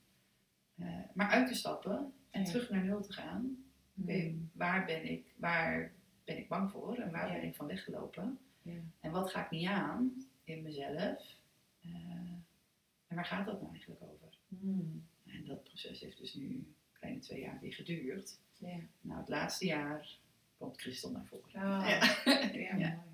[0.80, 2.48] Eh, maar uit te stappen en Ja.
[2.48, 3.64] terug naar nul te gaan.
[4.02, 4.50] Oké, Mm.
[4.54, 5.92] waar, ben ik, waar
[6.24, 8.38] ben ik bang voor en waar ben ik van weggelopen?
[8.62, 8.82] Ja.
[9.00, 11.36] En wat ga ik niet aan in mezelf?
[11.82, 11.92] Eh,
[13.08, 14.38] en waar gaat dat nou eigenlijk over?
[14.48, 15.06] Mm.
[15.26, 18.40] En dat proces heeft dus nu een kleine twee jaar weer geduurd.
[18.58, 18.78] Ja.
[19.02, 20.18] Nou, het laatste jaar
[20.58, 21.54] komt Christel naar voren.
[21.54, 22.50] Ah, Ja.
[22.54, 22.96] ja, Ja.
[22.96, 23.08] mooi.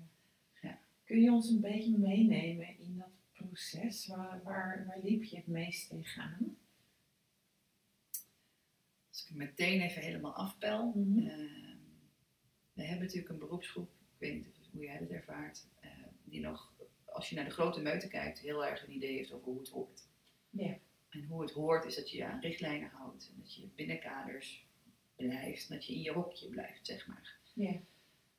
[1.04, 4.06] Kun je ons een beetje meenemen in dat proces?
[4.06, 6.56] Waar, waar, waar liep je het meest tegenaan?
[9.08, 10.92] Als ik het meteen even helemaal afpel.
[10.96, 11.18] Mhm.
[11.26, 11.76] eh,
[12.72, 14.46] we hebben natuurlijk een beroepsgroep, ik weet niet
[14.76, 15.90] hoe jij dat ervaart, eh,
[16.24, 16.72] die nog,
[17.04, 19.68] als je naar de grote meute kijkt, heel erg een idee heeft over hoe het
[19.68, 20.08] hoort.
[20.50, 20.78] Ja.
[21.08, 24.66] En hoe het hoort is dat je aan richtlijnen houdt en dat je binnen kaders
[25.16, 27.36] blijft, dat je in je hokje blijft, zeg maar.
[27.54, 27.80] Ja.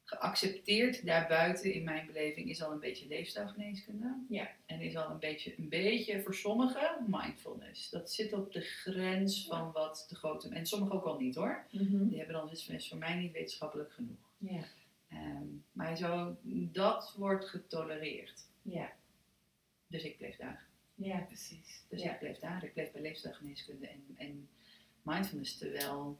[0.03, 4.25] Geaccepteerd daarbuiten, in mijn beleving, is al een beetje leefstijlgeneeskunde.
[4.29, 4.49] Ja.
[4.65, 7.89] En is al een beetje, een beetje voor sommigen mindfulness.
[7.89, 10.49] Dat zit op de grens van wat de grote...
[10.49, 11.65] En sommigen ook al niet hoor.
[11.71, 12.07] Mhm.
[12.07, 14.31] Die hebben dan is voor mij niet wetenschappelijk genoeg.
[14.37, 14.63] Ja.
[15.07, 16.37] Ehm, maar zo,
[16.71, 18.45] dat wordt getolereerd.
[18.61, 18.91] Ja.
[19.87, 20.67] Dus ik bleef daar.
[20.95, 21.85] ja, precies.
[21.89, 22.13] Dus ja.
[22.13, 22.63] ik bleef daar.
[22.63, 24.49] Ik bleef bij leefstijlgeneeskunde en, en
[25.01, 25.57] mindfulness.
[25.57, 26.19] Terwijl,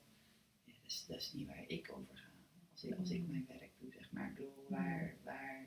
[0.64, 2.26] ja, dat, is, dat is niet waar ik over ga.
[2.72, 3.30] Als ik, als ik Mm.
[3.30, 4.28] mijn werk doe, zeg maar.
[4.30, 5.66] Ik bedoel, waar, waar,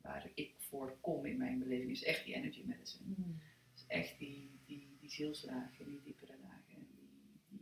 [0.00, 3.14] waar ik voor kom in mijn beleving is echt die energy medicine.
[3.16, 3.40] Mm.
[3.74, 6.86] is echt die, die, die zielslagen, die diepere lagen.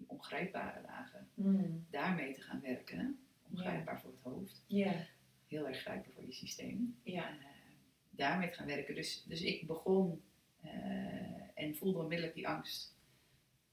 [0.07, 1.87] ongrijpbare lagen, Mm.
[1.90, 3.18] daarmee te gaan werken.
[3.51, 5.07] Ongrijpbaar voor het hoofd, Ja.
[5.49, 6.99] heel erg grijpbaar voor je systeem.
[7.03, 7.29] Ja.
[7.39, 7.45] Eh,
[8.11, 8.95] daarmee gaan werken.
[8.95, 10.23] Dus, dus ik begon
[10.61, 12.97] eh, en voelde onmiddellijk die angst.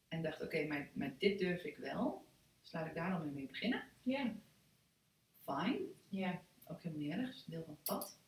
[0.08, 2.26] En dacht, oké, maar, maar dit durf ik wel.
[2.62, 3.84] Dus laat ik daar dan weer mee beginnen.
[4.04, 4.34] Ja.
[5.38, 6.42] Fine, Ja.
[6.68, 8.20] ook helemaal niet erg, deel van het pad.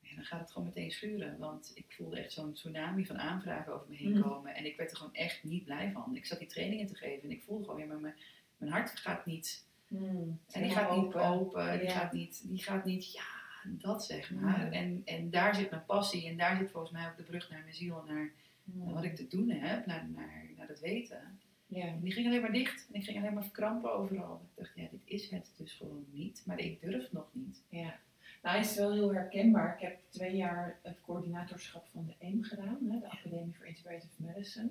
[0.00, 1.38] Ja, dan gaat het gewoon meteen schuren.
[1.38, 4.22] Want ik voelde echt zo'n tsunami van aanvragen over me heen Mm.
[4.22, 4.54] komen.
[4.54, 6.16] En ik werd er gewoon echt niet blij van.
[6.16, 8.14] Ik zat die trainingen te geven en ik voelde gewoon, ja, maar mijn,
[8.56, 10.40] mijn hart gaat niet Mm.
[10.50, 11.78] en die gaat niet Open.
[11.78, 11.90] die, Ja.
[11.98, 13.24] gaat niet, die gaat niet, ja,
[13.64, 14.66] dat zeg maar.
[14.66, 14.72] Mm.
[14.72, 17.60] En, en daar zit mijn passie en daar zit volgens mij ook de brug naar
[17.62, 18.30] mijn ziel naar,
[18.64, 18.84] Mm.
[18.84, 21.38] naar wat ik te doen heb, naar, naar, naar het weten.
[21.66, 21.84] Ja.
[21.86, 24.40] En die ging alleen maar dicht en ik ging alleen maar verkrampen overal.
[24.50, 27.62] Ik dacht, ja, dit is het dus gewoon niet, maar ik durf nog niet.
[27.68, 27.98] Ja.
[28.42, 29.74] Nou, het is wel heel herkenbaar.
[29.74, 34.12] Ik heb twee jaar het coördinatorschap van de EAM gedaan, hè, de Academie for Integrative
[34.22, 34.68] Medicine.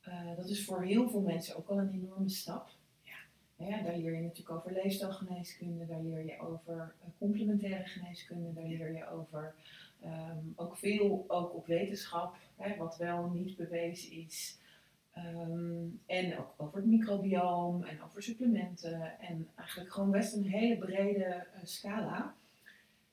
[0.00, 2.70] Eh, dat is voor heel veel mensen ook al een enorme stap.
[3.56, 3.82] Ja.
[3.82, 8.92] Daar leer je natuurlijk over leefstijlgeneeskunde, daar leer je over eh, complementaire geneeskunde, daar leer
[8.96, 9.54] je over
[10.00, 14.58] ehm, ook veel ook op wetenschap, hè, wat wel niet bewezen is.
[15.12, 19.20] Ehm, en ook over het microbioom en over supplementen.
[19.20, 22.34] En eigenlijk gewoon best een hele brede eh, scala.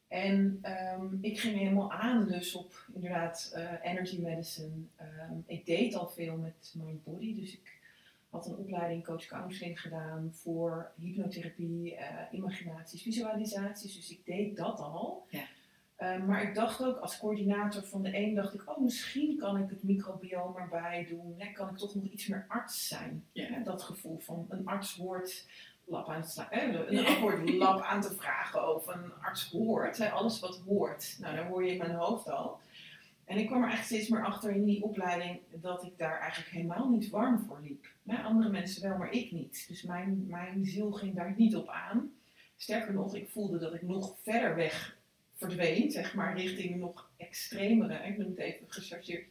[0.07, 4.75] En ehm, ik ging helemaal aan dus op inderdaad eh, energy medicine.
[5.45, 7.35] Ik deed al veel met mind body.
[7.35, 7.80] Dus ik
[8.31, 13.95] had een opleiding coach counseling gedaan voor hypnotherapie, eh, imaginaties, visualisaties.
[13.95, 15.25] Dus ik deed dat al.
[15.29, 15.43] Ja.
[15.95, 19.57] Ehm, maar ik dacht ook als coördinator van de een, dacht ik, oh misschien kan
[19.57, 21.35] ik het microbioom erbij doen.
[21.37, 23.25] Hè, kan ik toch nog iets meer arts zijn.
[23.31, 23.45] Ja.
[23.45, 25.45] Hè, dat gevoel van een arts hoort
[25.85, 29.97] lab aan Een lab aan te vragen of een arts hoort.
[29.97, 31.17] Hè, alles wat hoort.
[31.19, 32.59] Nou, daar hoor je in mijn hoofd al.
[33.31, 36.51] En ik kwam er echt steeds meer achter in die opleiding dat ik daar eigenlijk
[36.51, 37.87] helemaal niet warm voor liep.
[38.05, 39.65] Hè, andere mensen wel, maar ik niet.
[39.67, 42.13] Dus mijn, mijn ziel ging daar niet op aan.
[42.57, 44.97] Sterker nog, ik voelde dat ik nog verder weg
[45.35, 49.25] verdween, zeg maar, richting nog extremere, ik noem het even gechargeerd,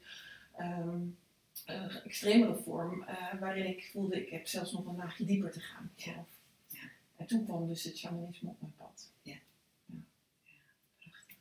[1.65, 5.61] eh, extremere vorm, eh, waarin ik voelde, ik heb zelfs nog een laagje dieper te
[5.61, 5.93] gaan.
[5.95, 6.25] Ja.
[6.69, 6.91] Ja.
[7.17, 9.13] En toen kwam dus het shamanisme op mijn pad.
[9.23, 9.37] Ja.
[9.87, 9.97] Ja.
[10.99, 11.37] Prachtig.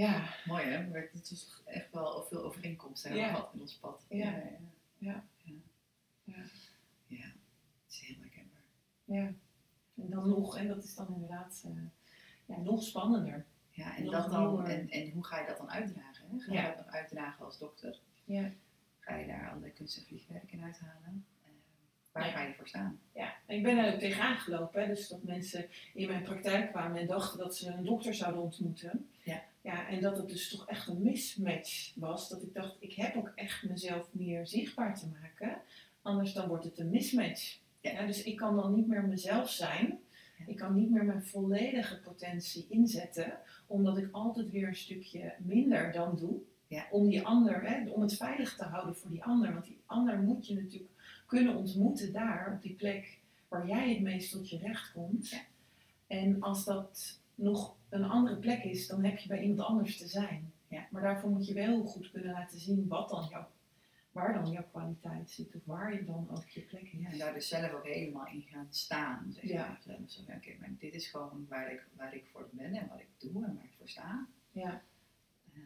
[0.00, 0.34] Ja.
[0.44, 3.28] Mooi hè, maar het is echt wel veel overeenkomsten Ja.
[3.28, 4.06] gehad in ons pad.
[4.08, 4.16] Ja.
[4.24, 4.42] ja.
[4.98, 5.24] Ja.
[6.24, 6.34] ja.
[7.06, 7.24] Ja.
[7.84, 8.62] Het is heel herkenbaar.
[9.04, 9.32] Ja.
[9.96, 11.82] En dan nog, en dat is dan inderdaad eh,
[12.46, 13.44] ja, nog spannender.
[13.70, 16.26] Ja, en, Nog dat dan, en, en hoe ga je dat dan uitdragen?
[16.30, 16.38] Hè?
[16.38, 17.98] Ga je dat nog uitdragen als dokter?
[18.24, 18.50] Ja.
[18.98, 21.26] Ga je daar allerlei kunst- en vliegwerk in uithalen?
[21.42, 21.50] Eh,
[22.12, 22.32] waar Ja.
[22.32, 23.00] ga je voor staan?
[23.12, 24.80] Ja, ik ben daar ook tegenaan gelopen.
[24.80, 24.86] Hè?
[24.86, 29.08] Dus dat mensen in mijn praktijk kwamen en dachten dat ze een dokter zouden ontmoeten.
[29.22, 29.42] Ja.
[29.62, 32.28] Ja, en dat het dus toch echt een mismatch was.
[32.28, 35.60] Dat ik dacht, ik heb ook echt mezelf meer zichtbaar te maken.
[36.02, 37.58] Anders dan wordt het een mismatch.
[37.80, 37.90] Ja.
[37.90, 39.98] Ja, dus ik kan dan niet meer mezelf zijn.
[40.46, 43.38] Ik kan niet meer mijn volledige potentie inzetten.
[43.66, 46.40] Omdat ik altijd weer een stukje minder dan doe.
[46.66, 46.86] Ja.
[46.90, 49.52] Om die ander, hè, om het veilig te houden voor die ander.
[49.52, 50.90] Want die ander moet je natuurlijk
[51.26, 53.18] kunnen ontmoeten daar, op die plek
[53.48, 55.28] waar jij het meest tot je recht komt.
[55.28, 55.40] Ja.
[56.06, 60.06] En als dat nog een andere plek is, dan heb je bij iemand anders te
[60.08, 60.52] zijn.
[60.68, 60.86] Ja.
[60.90, 63.48] Maar daarvoor moet je wel goed kunnen laten zien wat dan jouw,
[64.12, 65.54] waar dan jouw kwaliteit zit.
[65.54, 67.00] Of waar je dan ook je plek is.
[67.00, 69.32] Ja, en daar dus zelf ook helemaal in gaan staan.
[69.32, 69.66] Zeg Ja.
[69.68, 69.80] maar.
[70.06, 73.00] Zo, van, oké, maar dit is gewoon waar ik, waar ik voor ben en wat
[73.00, 74.26] ik doe en waar ik voor sta.
[74.52, 74.82] Ja.
[75.52, 75.60] Eh,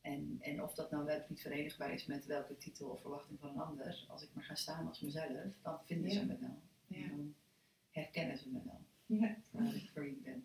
[0.00, 3.38] en, en of dat nou wel of niet verenigbaar is met welke titel of verwachting
[3.40, 6.18] van een ander, als ik maar ga staan als mezelf, dan vinden Ja.
[6.18, 6.60] ze me wel.
[6.86, 6.96] Ja.
[7.02, 7.34] En dan
[7.90, 9.28] herkennen ze me wel Ja.
[9.28, 10.44] ik- voor wie ik ben.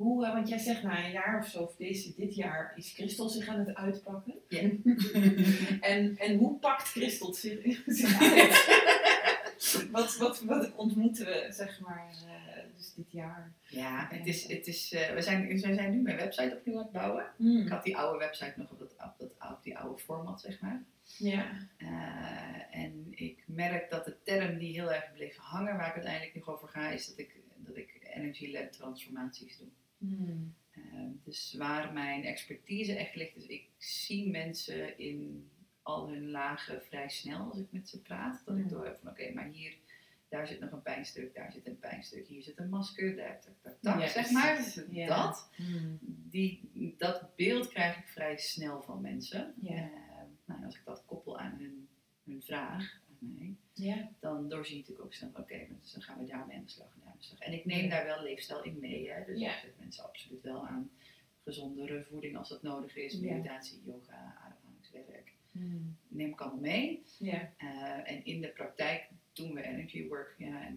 [0.00, 2.92] Hoe, eh, want jij zegt na een jaar of zo, of deze, dit jaar, is
[2.92, 4.34] Christel zich aan het uitpakken.
[4.48, 4.60] Ja.
[5.90, 9.90] en, en hoe pakt Christel zich, zich uit?
[9.90, 13.52] wat, wat, wat ontmoeten we, zeg maar, eh, dus dit jaar?
[13.66, 16.82] Ja, het is, het is, eh, we, zijn, we zijn nu mijn website opnieuw aan
[16.82, 17.26] het bouwen.
[17.64, 20.60] Ik had die oude website nog op, dat, op, dat, op die oude format, zeg
[20.60, 20.82] maar.
[21.18, 21.68] Ja.
[22.70, 26.48] En ik merk dat de term die heel erg bleef hangen, waar ik uiteindelijk nog
[26.48, 29.68] over ga, is dat ik, dat ik energy-led transformaties doe.
[30.00, 30.54] Hmm.
[30.70, 30.82] Eh,
[31.24, 35.50] dus waar mijn expertise echt ligt, is ik zie mensen in
[35.82, 38.42] al hun lagen vrij snel als ik met ze praat.
[38.44, 38.68] Dat ik Mm.
[38.68, 39.76] door heb van oké, maar hier,
[40.28, 43.76] daar zit nog een pijnstuk, daar zit een pijnstuk, hier zit een masker, daar, tak,
[43.80, 44.56] tak, Ja, zeg maar.
[44.56, 44.74] Dus.
[45.06, 45.98] Dat, Hmm.
[46.02, 49.54] die, dat beeld krijg ik vrij snel van mensen.
[49.64, 49.84] Eh,
[50.44, 51.88] nou, als ik dat koppel aan hun,
[52.24, 54.10] hun vraag aan mij, Ja.
[54.20, 56.96] dan doorzie ik natuurlijk ook snel, oké, dus dan gaan we daarmee aan de slag
[57.28, 57.38] en.
[57.38, 59.24] En ik neem daar wel leefstijl in mee, hè?
[59.24, 59.54] dus Ja.
[59.54, 60.90] ik zet mensen absoluut wel aan
[61.44, 63.20] gezondere voeding als dat nodig is, Ja.
[63.20, 65.32] meditatie, yoga, ademhalingswerk.
[65.52, 65.96] Hmm.
[66.08, 67.02] Neem ik allemaal mee.
[67.18, 67.52] Ja.
[67.56, 69.08] Eh, en in de praktijk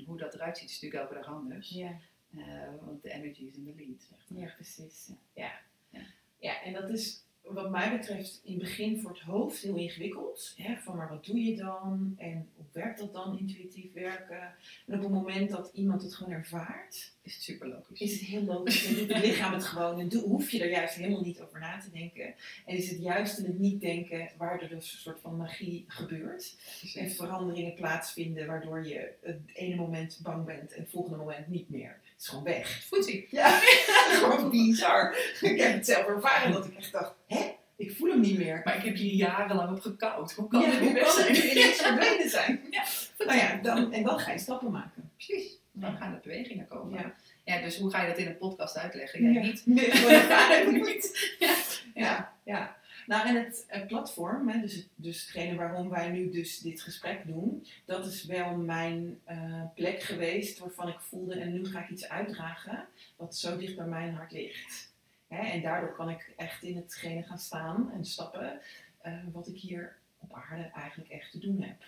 [0.05, 1.69] hoe dat eruit ziet is natuurlijk elke dag anders.
[1.69, 1.99] Ja.
[2.31, 4.01] Uh, want de energy is in de lead.
[4.09, 5.11] Zegt ja, precies.
[5.33, 5.51] Ja.
[5.89, 6.01] Ja.
[6.39, 10.53] ja, en dat is wat mij betreft in het begin voor het hoofd heel ingewikkeld.
[10.57, 10.75] Hè?
[10.75, 12.13] Van maar wat doe je dan?
[12.17, 14.55] En hoe werkt dat dan, intuïtief werken?
[14.87, 17.11] En op het moment dat iemand het gewoon ervaart...
[17.23, 17.99] Is het super logisch.
[17.99, 18.85] Is het heel logisch.
[18.85, 19.99] En doet het lichaam het gewoon.
[19.99, 22.35] En hoef je er juist helemaal niet over na te denken.
[22.65, 25.85] En is het juist in het niet denken waardoor er dus een soort van magie
[25.87, 26.55] gebeurt.
[26.95, 31.69] En veranderingen plaatsvinden waardoor je het ene moment bang bent en het volgende moment niet
[31.69, 32.01] meer.
[32.23, 32.83] Is gewoon weg.
[32.87, 33.27] Voetsie.
[33.29, 33.49] Ja,
[34.19, 35.15] gewoon bizar.
[35.41, 37.51] Ik heb het zelf ervaren dat ik echt dacht, hè?
[37.77, 38.61] Ik voel hem niet meer.
[38.63, 40.31] Maar ik heb hier jarenlang op gekoud.
[40.33, 41.35] Hoe kan ja, het nu weg zijn?
[41.35, 42.61] ineens verdwenen zijn?
[42.69, 42.83] Ja.
[43.25, 45.11] Nou ja, dan, en dan ga je stappen maken.
[45.15, 45.57] Precies.
[45.71, 46.99] Dan gaan er bewegingen komen.
[46.99, 47.13] Ja.
[47.45, 49.23] Ja, dus hoe ga je dat in een podcast uitleggen?
[49.23, 49.41] Jij Ja.
[49.41, 49.61] niet.
[49.65, 50.73] Nee, ervaren.
[50.73, 51.35] niet.
[51.39, 51.55] Ja.
[51.93, 52.75] Ja, ja.
[53.07, 57.25] Nou, en het eh, platform, hè, dus, dus hetgene waarom wij nu dus dit gesprek
[57.27, 61.89] doen, dat is wel mijn eh, plek geweest waarvan ik voelde en nu ga ik
[61.89, 64.91] iets uitdragen wat zo dicht bij mijn hart ligt.
[65.27, 68.59] Hè, en daardoor kan ik echt in hetgene gaan staan en stappen
[69.01, 71.83] eh, wat ik hier op aarde eigenlijk echt te doen heb.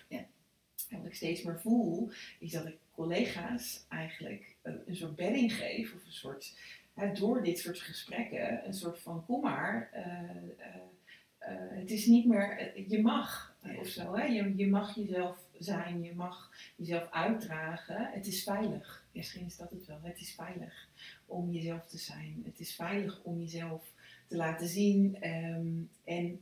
[0.88, 5.52] En wat ik steeds meer voel, is dat ik collega's eigenlijk een, een soort bedding
[5.52, 6.54] geef of een soort
[6.94, 9.88] hè, door dit soort gesprekken een soort van kom maar.
[9.92, 10.74] eh, eh, eh,
[11.54, 14.14] het is niet meer, eh, je mag eh, of zo.
[14.16, 14.24] Hè?
[14.24, 18.10] Je, je mag jezelf zijn, je mag jezelf uitdragen.
[18.12, 19.04] Het is veilig.
[19.12, 19.98] Misschien is dat het wel.
[20.02, 20.88] Het is veilig
[21.26, 22.42] om jezelf te zijn.
[22.44, 23.92] Het is veilig om jezelf
[24.26, 25.16] te laten zien.
[25.20, 25.72] ehm,
[26.04, 26.40] en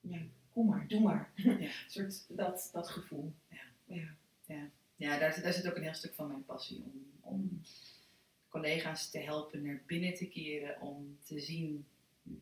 [0.00, 0.18] ja,
[0.52, 1.30] kom maar, doe maar.
[1.36, 3.32] Een soort dat, dat gevoel.
[3.86, 4.08] Ja.
[4.46, 4.68] ja.
[4.96, 7.60] Ja, daar, zit- daar zit ook een heel stuk van mijn passie om, om
[8.48, 10.80] collega's te helpen naar binnen te keren.
[10.80, 11.86] Om te zien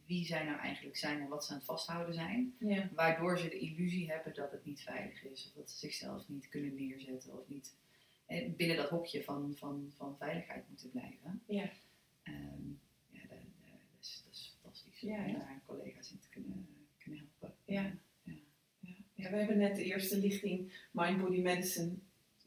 [0.07, 2.57] wie zij nou eigenlijk zijn en wat ze aan het vasthouden zijn.
[2.59, 2.91] Ja.
[2.95, 5.47] Waardoor ze de illusie hebben dat het niet veilig is.
[5.47, 7.39] Of dat ze zichzelf niet kunnen neerzetten.
[7.39, 7.75] Of niet
[8.27, 11.43] eh, binnen dat hokje van, van, van veiligheid moeten blijven.
[11.47, 11.71] Ja.
[12.23, 12.69] Ehm,
[13.11, 15.01] ja, dat, dat, is, dat is fantastisch.
[15.01, 15.39] Ja, om ja.
[15.39, 16.69] daar collega's in te kunnen,
[16.99, 17.57] kunnen helpen.
[17.65, 17.83] Ja.
[17.83, 18.33] ja.
[18.81, 18.95] Ja.
[19.15, 21.95] ja, we hebben net de eerste lichting Mind Body Medicine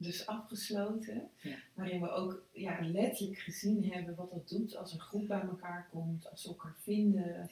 [0.02, 1.30] dus afgesloten.
[1.42, 1.56] Ja.
[1.74, 5.88] Waarin we ook ja, letterlijk gezien hebben wat dat doet als een groep bij elkaar
[5.92, 7.50] komt, als ze elkaar vinden,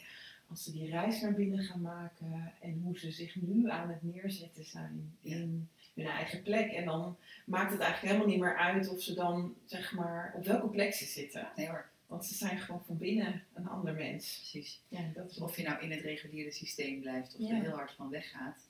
[0.50, 4.04] als ze die reis naar binnen gaan maken en hoe ze zich nu aan het
[4.04, 6.72] neerzetten zijn in hun eigen plek.
[6.72, 10.46] En dan maakt het eigenlijk helemaal niet meer uit of ze dan zeg maar op
[10.46, 11.48] welke plek ze zitten.
[11.56, 14.36] Nee hoor, Want ze zijn gewoon van binnen een ander mens.
[14.36, 14.82] precies.
[14.88, 17.56] Ja, dat is Of je nou in het reguliere systeem blijft of Ja.
[17.56, 18.67] er heel hard van weggaat,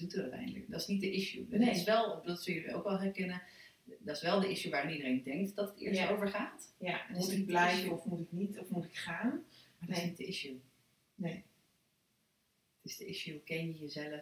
[0.00, 0.70] doet er uiteindelijk.
[0.70, 1.48] Dat is niet de issue.
[1.48, 1.70] Dat Nee.
[1.70, 3.42] is wel, dat zullen jullie ook wel herkennen,
[3.84, 6.10] dat is wel de issue waarin iedereen denkt dat het eerst Ja.
[6.10, 6.74] over gaat.
[6.78, 9.44] Ja, Dat moet ik blijven of moet ik niet of moet ik gaan?
[9.78, 10.60] Maar dat is niet de issue.
[11.14, 11.44] Nee.
[12.82, 14.12] Het is de issue, ken je jezelf?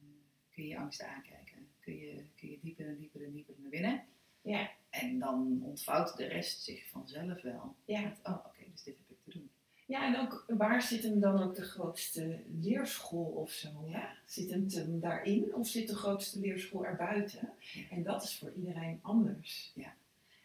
[0.00, 0.06] Eh,
[0.50, 1.68] kun je je angsten aankijken?
[1.80, 4.04] Kun je, kun je dieper en dieper en dieper naar binnen?
[4.42, 4.70] Ja.
[4.90, 7.74] En dan ontvouwt de rest zich vanzelf wel.
[7.84, 8.00] Ja.
[8.00, 9.09] Met, oh, oké, dus dit heb.
[9.90, 13.68] Ja, en ook waar zit hem dan ook de grootste leerschool of zo?
[13.86, 14.08] Ja?
[14.24, 17.48] Zit hem hem daarin of zit de grootste leerschool erbuiten?
[17.72, 17.80] Ja.
[17.90, 19.72] En dat is voor iedereen anders.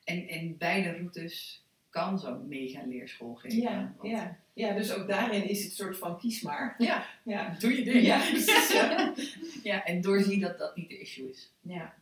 [0.04, 3.60] En, en beide routes kan zo'n mega leerschool geven.
[3.62, 4.38] Ja, want- ja.
[4.54, 6.76] ja, dus ook daarin is het soort van kies maar.
[6.78, 8.06] Ja, Ja, doe je ding.
[8.06, 9.14] Ja, precies, ja.
[9.72, 11.52] ja, en doorzie dat dat niet de issue is.
[11.62, 11.94] ja.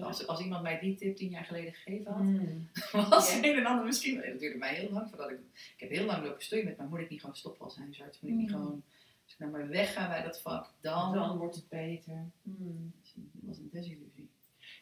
[0.00, 2.68] Als, als iemand mij die tip tien jaar geleden gegeven had, Mm.
[3.10, 4.20] was een en ander misschien.
[4.20, 5.38] Het duurde mij heel lang voordat ik.
[5.54, 8.20] Ik heb heel lang lopen met, maar moet ik niet gewoon stoppen als huisarts?
[8.20, 8.54] Moet ik niet Mm.
[8.56, 8.82] gewoon.
[9.24, 11.14] Als ik nou maar wegga bij dat vak, dan.
[11.14, 12.24] Dan wordt het beter.
[12.42, 12.92] Mm.
[13.14, 14.28] Dat was een desillusie.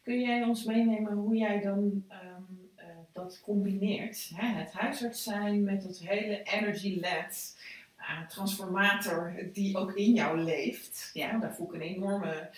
[0.03, 2.43] Kun jij ons meenemen hoe jij dan ehm,
[2.75, 4.31] eh, dat combineert?
[4.35, 4.47] Hè?
[4.47, 7.59] Het huisarts zijn met dat hele energy-led
[7.97, 11.11] eh, transformator die ook in jou leeft.
[11.13, 11.39] Ja.
[11.39, 12.51] daar voel ik een enorme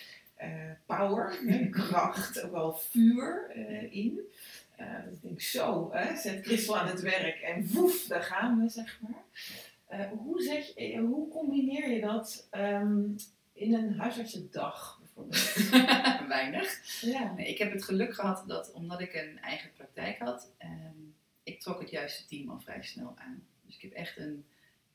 [0.87, 4.21] power, hè, kracht, ook wel vuur eh, in.
[4.77, 8.69] Eh, ik denk zo, hè, zet Christel aan het werk en woef, daar gaan we,
[8.69, 9.23] zeg maar.
[9.87, 13.03] Eh, hoe, zeg je, eh, hoe combineer je dat ehm,
[13.53, 15.55] in een huisartsendag bijvoorbeeld?
[16.29, 17.01] Weinig.
[17.01, 17.33] Ja.
[17.33, 20.95] Nee, ik heb het geluk gehad dat omdat ik een eigen praktijk had, ehm,
[21.43, 23.47] ik trok het juiste team al vrij snel aan.
[23.67, 24.45] Dus ik heb echt een,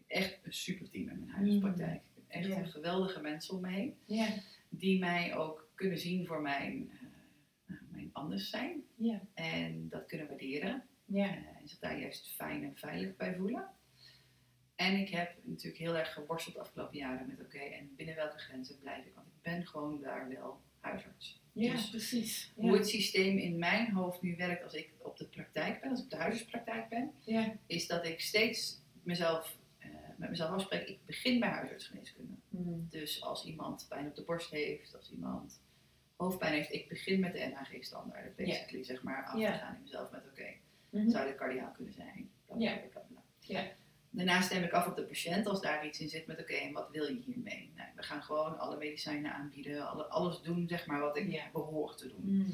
[0.07, 1.95] echt een super team in mijn huisartspraktijk.
[2.16, 2.57] Ik heb echt Ja.
[2.57, 3.95] een geweldige mensen om me heen.
[4.05, 4.28] Ja.
[4.74, 6.91] Die mij ook kunnen zien voor mijn,
[7.65, 8.84] eh, mijn anders zijn.
[8.95, 9.22] Ja.
[9.34, 10.84] En dat kunnen waarderen.
[11.05, 11.26] Ja.
[11.28, 13.69] eh, en zich daar juist fijn en veilig bij voelen.
[14.76, 18.38] En ik heb natuurlijk heel erg geworsteld de afgelopen jaren met oké, en binnen welke
[18.38, 19.13] grenzen blijf ik?
[19.15, 21.41] Want ik ben gewoon daar wel huisarts.
[21.53, 22.51] Ja, Dus precies.
[22.55, 25.99] Hoe het systeem in mijn hoofd nu werkt als ik op de praktijk ben, als
[25.99, 27.57] ik op de huisartspraktijk ben, Ja.
[27.65, 29.57] is dat ik steeds mezelf,
[30.22, 32.34] met mezelf afspreek, ik begin bij huisartsgeneeskunde.
[32.49, 32.88] Mm.
[32.89, 35.61] Dus als iemand pijn op de borst heeft, als iemand
[36.15, 40.11] hoofdpijn heeft, ik begin met de NHG-standaard, basically, zeg maar, af te gaan in mezelf
[40.11, 40.53] met, oké,
[40.89, 41.09] Mhm.
[41.09, 42.30] zou dit cardiaal kunnen zijn?
[43.39, 43.67] Ja.
[44.09, 46.72] Daarna stem ik af op de patiënt als daar iets in zit met, oké, en
[46.74, 47.72] wat wil je hiermee?
[47.76, 51.49] Nou, we gaan gewoon alle medicijnen aanbieden, alle, alles doen, zeg maar, wat ik Ja.
[51.51, 52.36] behoor te doen.
[52.36, 52.53] Mm.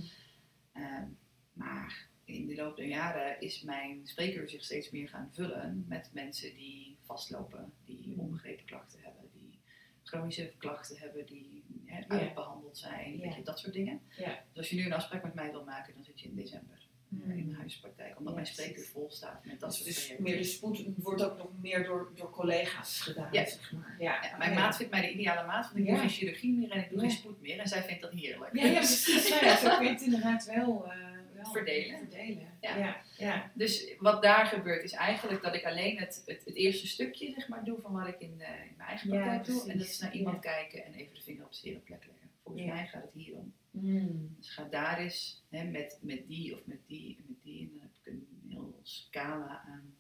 [0.73, 1.05] Ehm,
[1.53, 6.09] maar in de loop der jaren is mijn spreekuur zich steeds meer gaan vullen met
[6.13, 9.59] mensen die vastlopen, die onbegrepen klachten hebben, die
[10.03, 12.05] chronische klachten hebben, die hè, Ja.
[12.07, 13.19] uitbehandeld zijn, Ja.
[13.21, 14.01] weet je, dat soort dingen.
[14.17, 14.27] Ja.
[14.49, 16.85] Dus als je nu een afspraak met mij wil maken, dan zit je in december
[17.11, 20.23] eh, in mijn huispraktijk, omdat mijn spreekuur vol staat met dat Dus, soort dus trajecten.
[20.23, 23.45] meer de spoed wordt ook nog meer door, door collega's gedaan, Ja.
[23.45, 23.95] zeg maar.
[23.99, 24.35] Ja.
[24.37, 24.59] Mijn Ja.
[24.59, 26.99] maat vindt mij de ideale maat, want ik doe geen chirurgie meer en ik doe
[26.99, 27.59] geen spoed meer.
[27.59, 28.55] En zij vindt dat heerlijk.
[28.55, 29.39] Ja, ja, precies.
[29.39, 31.16] Ja, zo kun je het inderdaad wel, eh, wel
[31.51, 31.97] Verdelen.
[31.97, 32.57] verdelen.
[32.61, 32.77] Ja.
[32.77, 33.01] Ja.
[33.17, 33.51] Ja.
[33.53, 37.47] Dus wat daar gebeurt is eigenlijk dat ik alleen het, het, het eerste stukje zeg
[37.47, 39.55] maar, doe van wat ik in, eh, in mijn eigen praktijk doe.
[39.55, 39.71] precies.
[39.71, 42.29] En dat is naar iemand kijken en even de vinger op de zere plek leggen.
[42.43, 43.53] Volgens mij gaat het hier om.
[43.71, 44.35] Mm.
[44.37, 47.61] Dus ga daar eens hè, met, met die of met die en met die.
[47.61, 49.93] En dan heb ik een heel scala aan.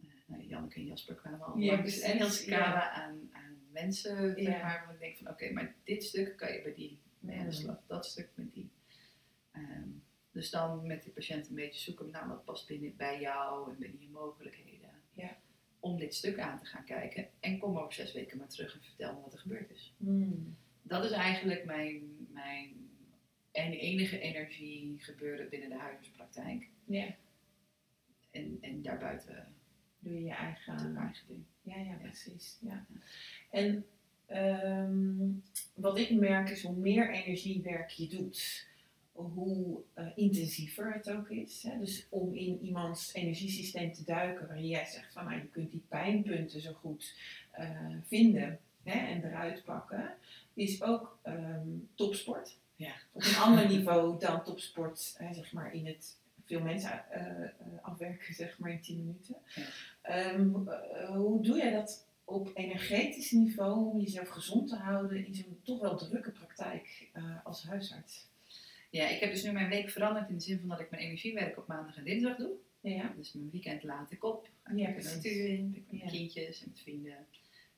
[0.00, 2.02] eh, nou, Janneke en Jasper kwamen al Ja, langs.
[2.02, 4.16] Een heel scala aan, aan mensen.
[4.16, 4.50] Zeg Ja.
[4.50, 7.48] maar, waarvan ik denk van oké, maar dit stuk kan je bij die mee aan
[7.48, 7.62] de Mm.
[7.62, 7.76] slag.
[7.86, 8.70] Dat stuk met die.
[9.52, 9.88] Ehm,
[10.40, 13.78] dus dan met die patiënt een beetje zoeken naar wat past binnen bij jou en
[13.78, 14.90] binnen je mogelijkheden.
[15.12, 15.36] Ja.
[15.80, 17.28] Om dit stuk aan te gaan kijken.
[17.40, 20.56] En kom over zes weken maar terug en vertel me wat er gebeurd is Mm.
[20.82, 22.90] dat is eigenlijk mijn, mijn
[23.52, 26.68] en enige energie gebeuren binnen de huisartspraktijk.
[26.84, 27.14] Ja.
[28.30, 29.54] En, en daarbuiten
[29.98, 30.96] Doe je je eigen...
[30.96, 31.44] eigen ding.
[31.62, 32.58] Ja, ja, precies.
[32.60, 32.86] Ja.
[33.50, 33.86] En
[34.26, 35.30] ehm,
[35.74, 38.69] wat ik merk is hoe meer energiewerk je doet,
[39.22, 41.62] hoe eh, intensiever het ook is.
[41.62, 41.78] Hè?
[41.78, 45.84] Dus om in iemands energiesysteem te duiken, waarin jij zegt van nou, je kunt die
[45.88, 47.14] pijnpunten zo goed
[47.50, 47.70] eh,
[48.04, 50.14] vinden hè, en eruit pakken,
[50.54, 52.58] is ook ehm, topsport.
[52.76, 52.92] Ja.
[53.12, 57.48] Op een ander niveau dan topsport, hè, zeg maar in het veel mensen eh,
[57.80, 59.36] afwerken, zeg maar in 10 minuten.
[59.54, 59.62] Ja.
[60.02, 65.34] Ehm, eh, hoe doe jij dat op energetisch niveau om jezelf gezond te houden in
[65.34, 67.10] zo'n toch wel drukke praktijk
[67.44, 68.29] als huisarts?
[68.90, 71.02] Ja, ik heb dus nu mijn week veranderd in de zin van dat ik mijn
[71.02, 72.50] energiewerk op maandag en dinsdag doe.
[72.80, 74.48] Ja, Dus mijn weekend laat ik op.
[74.74, 76.06] Ja, ik natuur in, ben ik met Ja.
[76.08, 77.26] kindjes en met vrienden.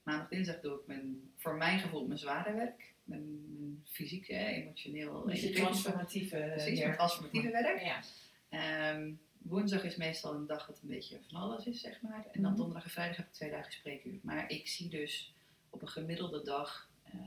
[0.03, 2.95] Maandag, dinsdag doe ik mijn, voor mijn gevoel mijn zware werk.
[3.05, 7.83] Mijn, mijn fysiek, hè, emotioneel, dus je transformatieve Precies, mijn transformatieve werk.
[7.83, 8.03] Ja.
[8.49, 12.27] Ehm, woensdag is meestal een dag dat een beetje van alles is, zeg maar.
[12.33, 12.57] En dan Mhm.
[12.61, 14.19] donderdag en vrijdag heb ik twee dagen spreekuur.
[14.23, 15.35] Maar ik zie dus
[15.71, 17.19] op een gemiddelde dag eh,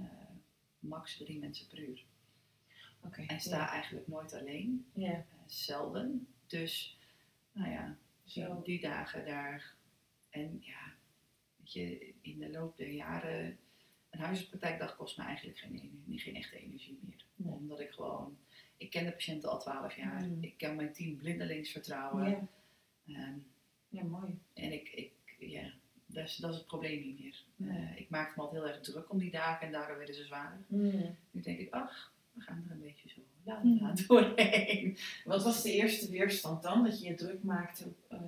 [0.80, 2.04] max drie mensen per uur.
[3.28, 5.12] En sta eigenlijk nooit alleen, Ja.
[5.12, 6.28] eh, zelden.
[6.48, 6.98] Dus,
[7.52, 8.62] nou ja, Zo.
[8.64, 9.74] die dagen daar.
[10.30, 10.94] En ja,
[11.58, 13.58] weet je, in de loop der jaren,
[14.10, 17.24] een huisartspraktijkdag kost me eigenlijk geen, geen echte energie meer.
[17.36, 17.54] Nee.
[17.54, 18.38] Omdat ik gewoon,
[18.78, 20.22] ik ken de patiënten al twaalf jaar.
[20.26, 20.44] Mm.
[20.44, 22.30] Ik kan mijn team blindelings vertrouwen.
[22.30, 22.48] Ja.
[23.20, 23.38] Ehm,
[23.90, 24.40] ja, mooi.
[24.54, 25.72] en ik, ik ja,
[26.06, 27.44] dat is, dat is het probleem niet meer.
[27.76, 30.26] Eh, ik maakte me altijd heel erg druk om die dagen en daardoor werden ze
[30.26, 30.66] zwaarder.
[30.68, 31.16] Mm.
[31.32, 32.14] Nu denk ik, ach,
[32.46, 33.22] gaan er een beetje zo
[33.64, 33.92] Mm.
[34.08, 34.98] doorheen.
[35.24, 38.20] Wat was de eerste weerstand dan, dat je je druk maakte eh,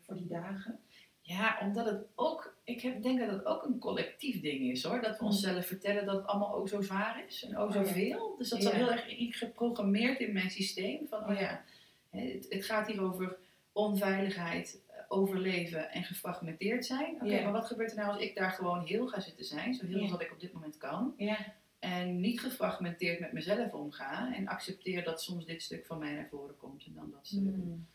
[0.00, 0.78] voor die dagen?
[1.20, 5.00] Ja, omdat het ook, ik heb, denk dat het ook een collectief ding is hoor.
[5.00, 5.30] Dat we Mm.
[5.30, 7.84] onszelf vertellen dat het allemaal ook zo zwaar is en ook Oh, ja.
[7.84, 8.34] zoveel.
[8.38, 8.64] Dus dat Ja.
[8.64, 9.04] zat heel erg
[9.38, 11.06] geprogrammeerd in mijn systeem.
[11.08, 11.40] Van, oh Ja.
[11.40, 11.64] ja,
[12.10, 13.36] hè, het, het gaat hier over
[13.72, 17.14] onveiligheid, eh, overleven en gefragmenteerd zijn.
[17.14, 17.42] Oké, Ja.
[17.42, 19.74] maar wat gebeurt er nou als ik daar gewoon heel ga zitten zijn?
[19.74, 20.02] Zo heel Ja.
[20.02, 21.14] als dat ik op dit moment kan.
[21.16, 21.38] Ja.
[21.84, 24.34] En niet gefragmenteerd met mezelf omga.
[24.34, 27.56] En accepteer dat soms dit stuk van mij naar voren komt en dan dat stuk.
[27.56, 27.86] Mm.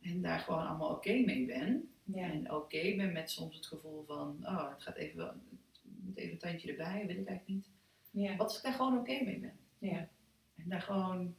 [0.00, 1.90] En daar gewoon allemaal oké mee ben.
[2.04, 2.30] Ja.
[2.30, 5.32] En oké ben met soms het gevoel van, oh, het gaat even wel,
[5.82, 7.66] moet even een tandje erbij, wil ik eigenlijk niet.
[8.10, 8.36] Ja.
[8.36, 9.58] Wat als ik daar gewoon oké mee ben?
[9.78, 10.08] Ja.
[10.56, 11.34] En daar gewoon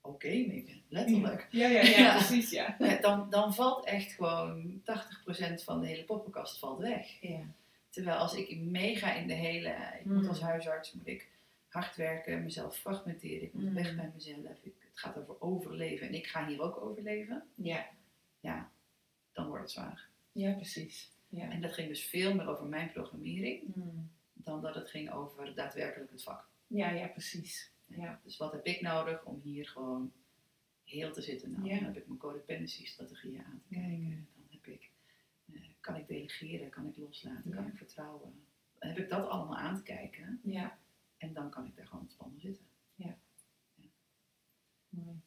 [0.00, 1.48] oké mee ben, letterlijk.
[1.50, 2.16] Ja, ja, ja, Ja.
[2.16, 2.76] precies, ja.
[2.78, 7.20] Ja, dan, dan valt echt gewoon 80% van de hele poppenkast valt weg.
[7.20, 7.54] Ja.
[7.92, 9.68] Terwijl als ik meega in de hele,
[10.00, 11.28] ik moet als huisarts, moet ik
[11.68, 13.74] hard werken, mezelf fragmenteren, ik moet Mm.
[13.74, 14.58] weg bij mezelf.
[14.62, 17.42] Ik, het gaat over overleven en ik ga hier ook overleven.
[17.54, 17.86] Ja.
[18.40, 18.70] Ja,
[19.32, 20.08] dan wordt het zwaar.
[20.32, 21.10] ja, precies.
[21.28, 21.50] Ja.
[21.50, 24.10] En dat ging dus veel meer over mijn programmering Mm.
[24.32, 26.48] dan dat het ging over daadwerkelijk het vak.
[26.66, 27.70] Ja, ja, precies.
[27.86, 28.20] Ja.
[28.24, 30.12] Dus wat heb ik nodig om hier gewoon
[30.84, 31.50] heel te zitten?
[31.50, 31.74] Nou, Ja.
[31.74, 33.90] dan heb ik mijn codependency strategieën aan te kijken.
[33.98, 34.26] Mm.
[34.34, 34.90] Dan heb ik,
[35.52, 37.56] eh, kan ik delegeren, kan ik loslaten, Ja.
[37.56, 38.44] kan ik vertrouwen.
[38.78, 40.78] Dan heb ik dat allemaal aan te kijken Ja.
[41.18, 42.64] en dan kan ik daar gewoon ontspannen zitten.
[44.88, 45.22] Mooi.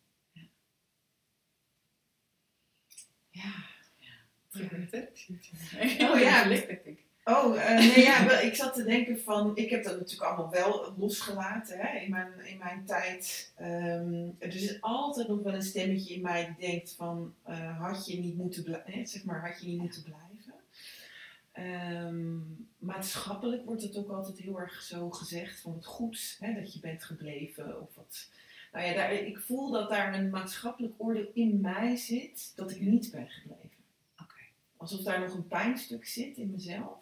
[3.29, 3.53] Ja.
[3.95, 4.13] Ja.
[6.11, 6.43] Oh ja.
[6.45, 7.03] ik.
[7.23, 10.93] Oh, uh, nee, ja, ik zat te denken van, ik heb dat natuurlijk allemaal wel
[10.97, 13.53] losgelaten hè, in, mijn, in mijn tijd.
[13.61, 18.07] Um, er is altijd nog wel een stemmetje in mij die denkt van, uh, had
[18.07, 20.34] je niet moeten blijven, zeg maar, had je niet moeten blijven.
[21.57, 26.73] Um, maatschappelijk wordt het ook altijd heel erg zo gezegd van het goed hè, dat
[26.73, 28.29] je bent gebleven of wat.
[28.71, 32.81] Nou ja, daar, ik voel dat daar een maatschappelijk oordeel in mij zit dat ik
[32.81, 33.83] niet ben gebleven.
[34.13, 34.49] Okay.
[34.77, 36.97] Alsof daar nog een pijnstuk zit in mezelf.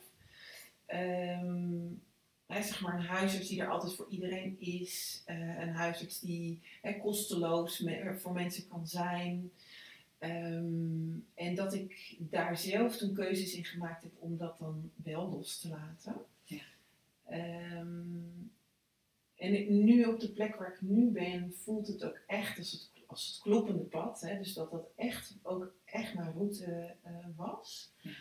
[0.88, 2.02] Um,
[2.48, 5.24] zeg maar een huisarts die er altijd voor iedereen is.
[5.28, 9.52] Uh, een huisarts die hè, kosteloos me, voor mensen kan zijn.
[10.24, 15.30] Um, en dat ik daar zelf toen keuzes in gemaakt heb om dat dan wel
[15.30, 16.16] los te laten.
[16.44, 16.64] Ja.
[17.80, 18.52] Um,
[19.36, 22.90] en nu op de plek waar ik nu ben, voelt het ook echt als het,
[23.08, 24.22] als het kloppende pad.
[24.22, 24.38] Hè?
[24.38, 27.94] Dus dat dat echt ook echt mijn route uh, was.
[28.02, 28.12] Ja.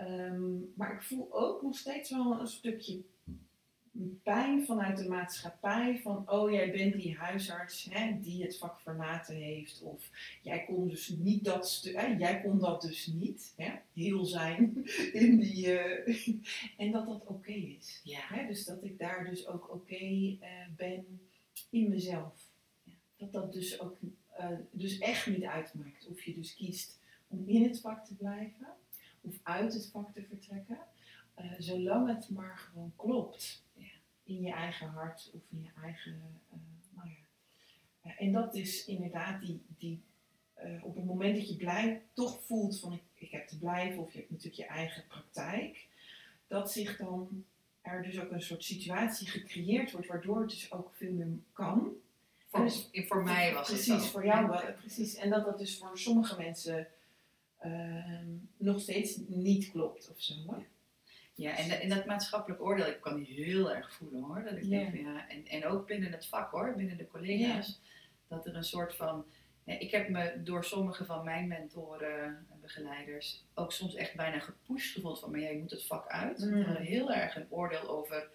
[0.00, 3.02] Um, maar ik voel ook nog steeds wel een stukje
[4.22, 9.36] pijn vanuit de maatschappij van, oh jij bent die huisarts hè, die het vak verlaten
[9.36, 10.10] heeft of
[10.42, 14.84] jij kon dus niet dat stuk, jij kon dat dus niet, hè, heel zijn
[15.22, 16.08] in die, uh,
[16.76, 18.00] en dat dat oké is.
[18.04, 18.20] Ja.
[18.20, 21.20] Hè, dus dat ik daar dus ook oké okay, uh, ben
[21.70, 22.34] in mezelf.
[22.82, 22.92] Ja.
[23.16, 23.96] Dat dat dus ook
[24.40, 28.66] uh, dus echt niet uitmaakt of je dus kiest om in het vak te blijven
[29.20, 30.78] of uit het vak te vertrekken.
[31.58, 33.62] Zolang het maar gewoon klopt.
[34.28, 36.12] In je eigen hart of in je eigen.
[36.12, 36.58] Uh,
[36.94, 37.16] nou ja.
[38.10, 39.62] Uh, en dat is inderdaad die.
[39.78, 40.00] die
[40.82, 44.12] op het moment dat je blij, toch voelt van ik, ik heb te blijven, of
[44.12, 45.86] je hebt natuurlijk je eigen praktijk,
[46.46, 47.44] dat zich dan
[47.82, 51.92] er dus ook een soort situatie gecreëerd wordt, waardoor het dus ook veel meer kan.
[52.48, 54.72] Voor, dus, voor mij was precies, het Precies, voor jou wel.
[54.72, 55.14] Precies.
[55.14, 56.88] En dat dat dus voor sommige mensen
[58.56, 60.34] nog steeds niet klopt of zo.
[60.34, 60.66] Hè?
[61.38, 64.42] Ja, en, en dat maatschappelijk oordeel, ik kan die heel erg voelen hoor.
[64.44, 64.68] Dat ik Ja.
[64.68, 67.80] denk ja, en, en ook binnen het vak hoor, binnen de collega's,
[68.28, 69.26] dat er een soort van.
[69.64, 74.38] ja, ik heb me door sommige van mijn mentoren en begeleiders ook soms echt bijna
[74.38, 76.38] gepusht gevoeld van, maar jij moet het vak uit.
[76.38, 76.62] Mm.
[76.62, 78.28] Hadden heel erg een oordeel over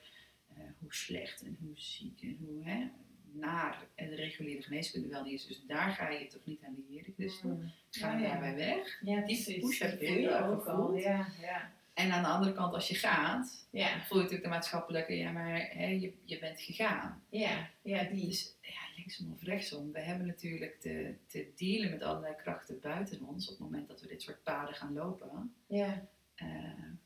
[0.53, 2.87] eh, hoe slecht en hoe ziek en hoe hè,
[3.31, 5.47] naar en de reguliere geneeskunde wel niet is.
[5.47, 7.41] Dus daar ga je toch niet aan die Heer Christus.
[7.89, 8.99] Ga Ja, daarbij weg.
[9.01, 10.59] Ja, Die push heb ik heel erg al.
[10.59, 11.01] gevoeld.
[11.01, 11.71] Ja, ja.
[11.93, 15.31] En aan de andere kant, als je gaat, Ja, voel je natuurlijk de maatschappelijke, ja,
[15.31, 17.23] maar hè, je, je bent gegaan.
[17.29, 18.25] ja, ja, die.
[18.27, 23.21] Dus ja, linksom of rechtsom, we hebben natuurlijk te, te dealen met allerlei krachten buiten
[23.27, 25.55] ons op het moment dat we dit soort paden gaan lopen.
[25.67, 26.47] Ja, Eh,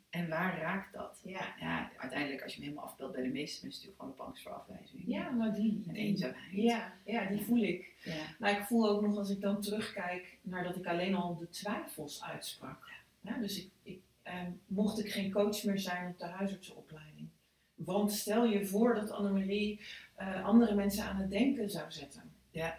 [0.10, 1.22] en waar raakt dat?
[1.24, 1.54] ja.
[1.60, 4.44] Ja, uiteindelijk als je hem helemaal afbeeldt bij de meeste mensen natuurlijk gewoon op angst
[4.44, 5.04] voor afwijzing.
[5.06, 5.84] Ja, maar die.
[5.88, 6.52] En die- eenzaamheid.
[6.52, 7.94] Ja, ja, die voel ik.
[8.04, 8.24] Ja.
[8.40, 11.50] Maar ik voel ook nog als ik dan terugkijk naar dat ik alleen al de
[11.50, 12.90] twijfels uitsprak.
[13.22, 14.34] Ja, dus ik, ik, eh,
[14.68, 17.28] mocht ik geen coach meer zijn op de huisartsenopleiding.
[17.76, 19.82] Want stel je voor dat Annemarie
[20.16, 22.32] eh andere mensen aan het denken zou zetten.
[22.52, 22.78] Ja.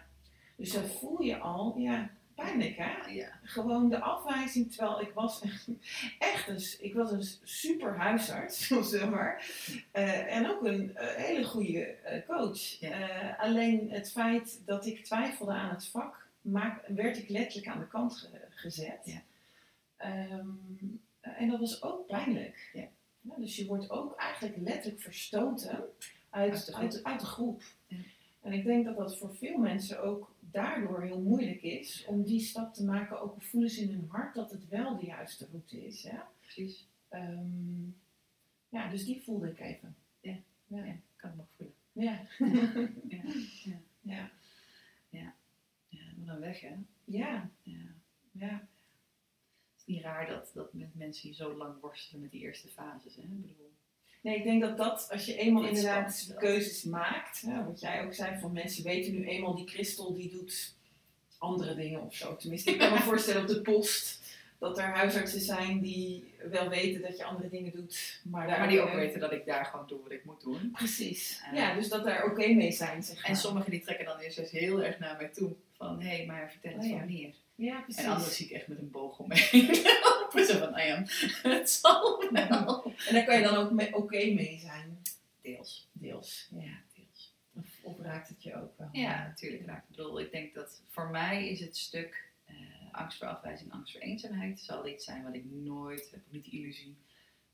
[0.55, 3.11] Dus dan voel je al, ja, pijnlijk hè?
[3.11, 3.29] Ja.
[3.43, 5.41] Gewoon de afwijzing, terwijl ik was
[6.19, 9.45] echt, een, ik was een super huisarts, zeg maar.
[9.91, 11.95] Eh, en ook een eh, hele goede
[12.27, 12.59] coach.
[12.79, 13.35] Ja.
[13.39, 17.87] Alleen het feit dat ik twijfelde aan het vak, maak, werd ik letterlijk aan de
[17.87, 18.99] kant ge- gezet.
[19.03, 19.21] Ja.
[21.19, 22.69] Ehm, en dat was ook pijnlijk.
[22.73, 22.87] Ja.
[23.37, 25.85] dus je wordt ook eigenlijk letterlijk verstoten uit,
[26.29, 27.05] Uit de uit, groep.
[27.05, 27.63] uit de groep.
[27.87, 27.97] Ja.
[28.41, 32.39] En ik denk dat dat voor veel mensen ook daardoor heel moeilijk is om die
[32.39, 35.85] stap te maken, ook voelen ze in hun hart dat het wel de juiste route
[35.85, 36.03] is.
[36.03, 36.17] Hè?
[36.39, 36.87] Precies.
[37.09, 37.87] Ehm,
[38.69, 39.95] ja, dus die voelde ik even.
[40.21, 40.35] Ja.
[40.67, 40.83] Ja.
[40.85, 41.73] Ja, kan ik me ook voelen.
[41.93, 42.21] Ja.
[44.01, 44.29] Ja.
[45.09, 45.33] Ja.
[45.89, 46.75] Ja, wat een weg hè.
[47.03, 47.49] Ja.
[47.63, 47.85] Ja.
[48.31, 48.67] Ja.
[49.89, 53.15] Niet raar dat, dat met mensen hier zo lang worstelen met die eerste fases.
[53.15, 53.21] Hè?
[53.21, 53.71] Ik bedoel,
[54.21, 58.05] Nee, ik denk dat dat, als je eenmaal Dit inderdaad keuzes maakt, hè, wat jij
[58.05, 60.75] ook zei, van mensen weten nu eenmaal die Christel die doet
[61.37, 62.35] andere dingen of zo.
[62.35, 64.19] Tenminste, ik kan me voorstellen op de post
[64.57, 68.67] dat er huisartsen zijn die wel weten dat je andere dingen doet, maar daar maar
[68.67, 70.71] die ook weten dat ik daar gewoon doe wat ik moet doen.
[70.71, 71.41] Precies.
[71.45, 73.25] Eh, ja, dus dat daar oké mee zijn, zeg maar.
[73.25, 75.55] En sommigen die trekken dan eerst eens heel erg naar mij toe.
[75.79, 76.97] Van, hé, maar vertel eens Oh ja.
[76.97, 77.33] wanneer.
[77.55, 78.03] Ja, precies.
[78.03, 79.75] En anderen zie ik echt met een boog omheen.
[79.75, 81.03] Zo van, nou ja,
[81.49, 82.93] het zal wel.
[83.07, 85.01] En daar kan je dan ook mee- oké mee zijn,
[85.41, 85.89] Deels.
[85.91, 86.49] deels.
[86.51, 86.81] Ja.
[86.95, 87.35] Deels.
[87.53, 88.89] Of, of raakt het je ook wel?
[88.91, 89.89] Ja, natuurlijk raakt.
[89.89, 92.55] Ik bedoel, ik denk dat voor mij is het stuk eh,
[92.91, 96.45] angst voor afwijzing, angst voor eenzaamheid, zal iets zijn wat ik nooit, heb ik niet
[96.45, 96.97] de illusie,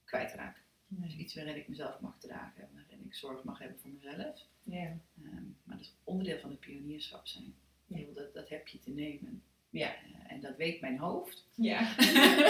[0.03, 0.63] kwijtraak.
[0.87, 4.41] Dus iets waarin ik mezelf mag dragen, waarin ik zorg mag hebben voor mezelf.
[4.63, 4.97] Ja.
[5.23, 7.55] Ehm, maar dat is onderdeel van het pionierschap zijn.
[7.85, 7.97] Ja.
[7.97, 9.43] bedoel, dat, dat heb je te nemen.
[9.69, 9.95] Ja.
[9.95, 11.47] Eh, en dat weet mijn hoofd.
[11.55, 11.97] Ja.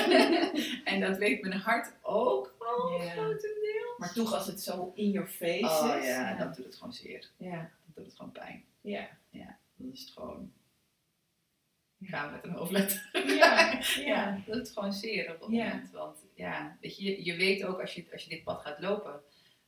[0.91, 3.09] en dat weet mijn hart ook al ja.
[3.09, 3.97] grotendeels.
[3.97, 6.07] Maar toch als het zo in your face oh, is.
[6.07, 7.31] Ja, dan doet het gewoon zeer.
[7.37, 7.57] Ja.
[7.57, 8.65] Dan doet het gewoon pijn.
[8.81, 9.09] Ja.
[9.29, 10.53] Ja, dan is het gewoon...
[12.01, 13.09] Gaan met een hoofdletter.
[13.27, 13.79] Ja,
[14.11, 14.41] ja.
[14.45, 15.91] dat is gewoon zeer op dat moment.
[15.91, 19.21] Want ja, weet je, je weet ook als je, als je dit pad gaat lopen,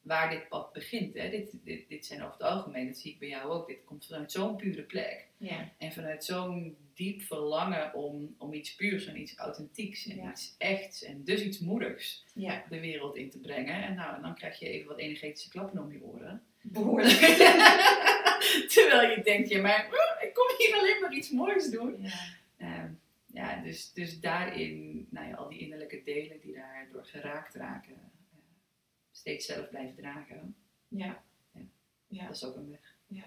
[0.07, 1.13] waar dit pad begint.
[1.13, 1.29] Hè?
[1.29, 4.05] Dit, dit, dit zijn over het algemeen, dat zie ik bij jou ook, dit komt
[4.05, 5.27] vanuit zo'n pure plek.
[5.37, 5.71] Ja.
[5.77, 11.03] En vanuit zo'n diep verlangen om, om iets puurs en iets authentieks en iets echts
[11.03, 12.63] en dus iets moedigs ja.
[12.69, 13.83] de wereld in te brengen.
[13.83, 16.43] En nou, dan krijg je even wat energetische klappen om je oren.
[16.61, 17.17] Behoorlijk.
[18.73, 19.85] Terwijl je denkt, ja maar
[20.21, 22.01] ik kom hier alleen maar iets moois doen.
[22.01, 22.35] Ja.
[22.57, 22.89] Ehm,
[23.25, 28.06] ja, dus, dus daarin, nou ja, al die innerlijke delen die daardoor geraakt raken,
[29.17, 30.55] steeds zelf blijven dragen.
[30.87, 31.23] Ja.
[31.51, 31.61] ja.
[32.07, 32.25] ja.
[32.25, 32.95] Dat is ook een weg.
[33.07, 33.23] Ja.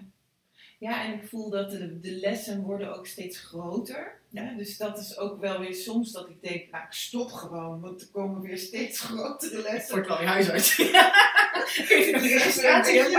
[0.79, 4.19] Ja, en ik voel dat de, de lessen worden ook steeds groter.
[4.29, 4.53] Ja.
[4.53, 8.01] Dus dat is ook wel weer soms dat ik denk, nou ik stop gewoon, want
[8.01, 9.93] er komen weer steeds grotere lessen.
[9.93, 10.73] Wordt wel weer huisarts.
[11.87, 13.17] Geef de registratie.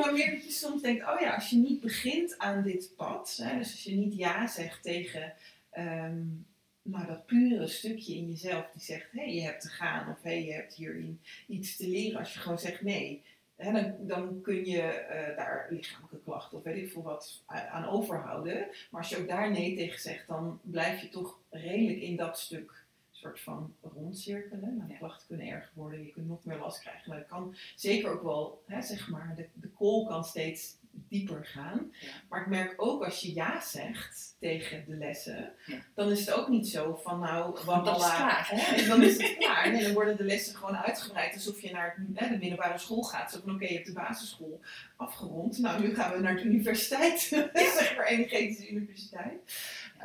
[0.00, 3.38] maar meer dat je soms denkt, oh ja, als je niet begint aan dit pad,
[3.42, 5.34] hè, dus als je niet ja zegt tegen
[5.78, 6.46] um,
[6.90, 10.22] nou, dat pure stukje in jezelf die zegt, hé, hey, je hebt te gaan of
[10.22, 12.18] hé, hey, je hebt hierin iets te leren.
[12.18, 13.22] Als je gewoon zegt nee,
[13.56, 17.88] hè, dan, dan kun je uh, daar lichamelijke klachten of weet ik veel wat aan
[17.88, 18.66] overhouden.
[18.90, 22.38] Maar als je ook daar nee tegen zegt, dan blijf je toch redelijk in dat
[22.38, 24.76] stuk soort van rondcirkelen.
[24.76, 27.08] Nou, de klachten kunnen erger worden, je kunt nog meer last krijgen.
[27.08, 30.76] Maar dat kan zeker ook wel, hè, zeg maar, de, de kool kan steeds
[31.08, 31.92] dieper gaan.
[32.00, 32.08] Ja.
[32.28, 35.76] Maar ik merk ook als je ja zegt tegen de lessen, ja.
[35.94, 38.48] dan is het ook niet zo van nou, is klaar.
[38.50, 39.72] Hè, en dan is het klaar.
[39.72, 43.30] Nee, dan worden de lessen gewoon uitgebreid alsof je naar hè, de middelbare school gaat.
[43.30, 44.60] Zo van oké, okay, je hebt de basisschool
[44.96, 45.58] afgerond.
[45.58, 47.20] Nou, nu gaan we naar de universiteit.
[47.78, 49.40] zeg maar energetische universiteit.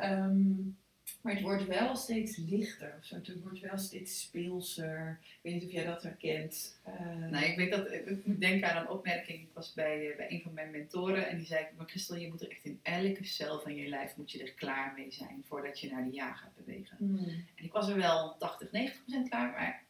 [0.02, 0.76] Um,
[1.24, 2.94] maar het wordt wel steeds lichter.
[2.98, 3.14] Of zo.
[3.14, 5.18] Het wordt wel steeds speelser.
[5.20, 6.80] Ik weet niet of jij dat herkent.
[6.88, 7.30] Uh...
[7.30, 7.92] Nou, ik weet dat.
[7.92, 9.40] Ik moet denken aan een opmerking.
[9.40, 12.28] Ik was bij, uh, bij een van mijn mentoren en die zei: Maar Christel, je
[12.28, 15.44] moet er echt in elke cel van je lijf moet je er klaar mee zijn
[15.48, 16.96] voordat je naar de ja gaat bewegen.
[17.00, 17.18] Mm.
[17.54, 19.82] En ik was er wel 80, 90 procent klaar, maar.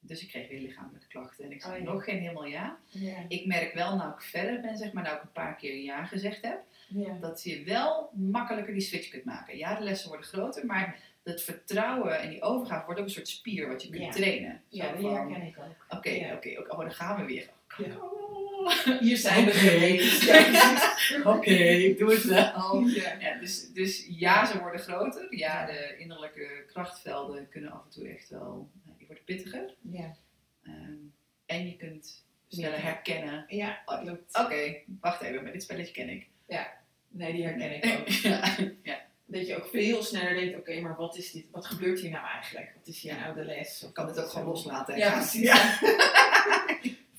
[0.00, 1.92] Dus ik kreeg weer lichamelijke klachten en ik zei oh, ja.
[1.92, 2.78] nog geen helemaal ja.
[2.86, 3.24] ja.
[3.28, 6.04] Ik merk wel, nou ik verder ben, zeg maar, nou ik een paar keer ja
[6.04, 7.18] gezegd heb, ja.
[7.20, 9.56] dat je wel makkelijker die switch kunt maken.
[9.56, 13.28] Ja, de lessen worden groter, maar het vertrouwen en die overgave wordt ook een soort
[13.28, 14.10] spier wat je kunt ja.
[14.10, 14.62] trainen.
[14.70, 15.98] Zo ja, die herken ik ook.
[15.98, 16.34] Oké, ja.
[16.34, 17.48] oké, okay, oh, dan gaan we weer.
[19.00, 20.30] Hier zijn we geweest.
[21.18, 22.80] Oké, okay, ik doe het wel.
[22.86, 23.16] Ja.
[23.18, 25.36] Ja, dus, dus ja, ze worden groter.
[25.36, 29.74] Ja, de innerlijke krachtvelden kunnen af en toe echt wel, die worden pittiger.
[29.80, 30.16] Ja.
[30.62, 31.12] Um,
[31.46, 33.44] en je kunt sneller herkennen.
[33.48, 34.38] Ja, klopt.
[34.38, 36.28] Oké, wacht even, maar dit spelletje ken ik.
[36.46, 36.72] Ja,
[37.08, 38.08] nee, die herken ik ook.
[38.30, 38.56] ja.
[38.82, 39.04] ja.
[39.26, 41.46] Dat je ook veel sneller denkt, oké, okay, maar wat is dit?
[41.50, 42.72] Wat gebeurt hier nou eigenlijk?
[42.76, 43.84] Wat is hier nou de les?
[43.84, 44.96] Of kan het ook gewoon loslaten?
[44.96, 45.42] Ja, precies.
[45.42, 45.78] Ja.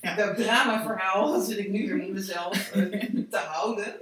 [0.00, 0.14] ja.
[0.14, 3.94] Dat dramaverhaal zit ik nu weer met mezelf uh, te houden.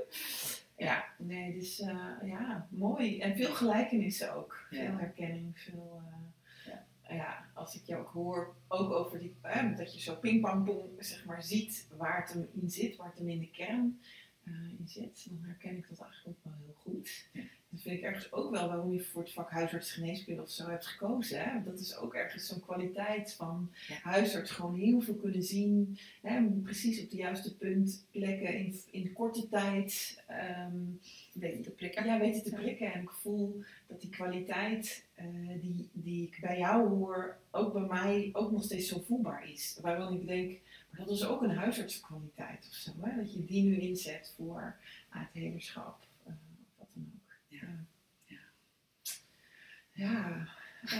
[0.77, 3.21] Ja, nee, dus uh, ja, mooi.
[3.21, 4.67] En veel gelijkenissen ook.
[4.71, 6.03] Veel herkenning, veel...
[6.07, 6.17] Uh,
[7.09, 11.25] ja, als ik je ook hoor, ook over die, eh, dat je zo pingpongboom zeg
[11.25, 14.01] maar ziet waar het hem in zit, waar het hem in de kern
[14.49, 17.29] uh, in zit, dan herken ik dat eigenlijk ook wel heel goed.
[17.33, 17.43] Ja.
[17.77, 20.87] Dat vind ik ergens ook wel waarom je voor het vak huisartsgeneeskunde of zo hebt
[20.87, 21.45] gekozen.
[21.45, 21.63] Hè?
[21.63, 23.95] Dat is ook ergens zo'n kwaliteit van ja.
[24.03, 25.99] huisarts gewoon heel veel kunnen zien.
[26.23, 26.43] Hè?
[26.63, 30.23] Precies op de juiste punt plekken in, in de korte tijd.
[30.71, 31.01] Um,
[31.33, 32.05] weten te prikken.
[32.05, 32.93] Ja, weten te prikken.
[32.93, 37.87] En ik voel dat die kwaliteit uh, die, die ik bij jou hoor, ook bij
[37.87, 39.79] mij ook nog steeds zo voelbaar is.
[39.81, 40.61] Waarom ik denk,
[40.97, 42.93] dat is ook een huisartsenkwaliteit of zo.
[43.01, 43.17] Hè?
[43.17, 44.77] Dat je die nu inzet voor
[45.09, 46.07] aardhederschap.
[46.27, 47.33] Uh, of wat dan ook.
[47.49, 47.69] Ja.
[48.25, 48.39] Ja.
[49.93, 50.49] ja.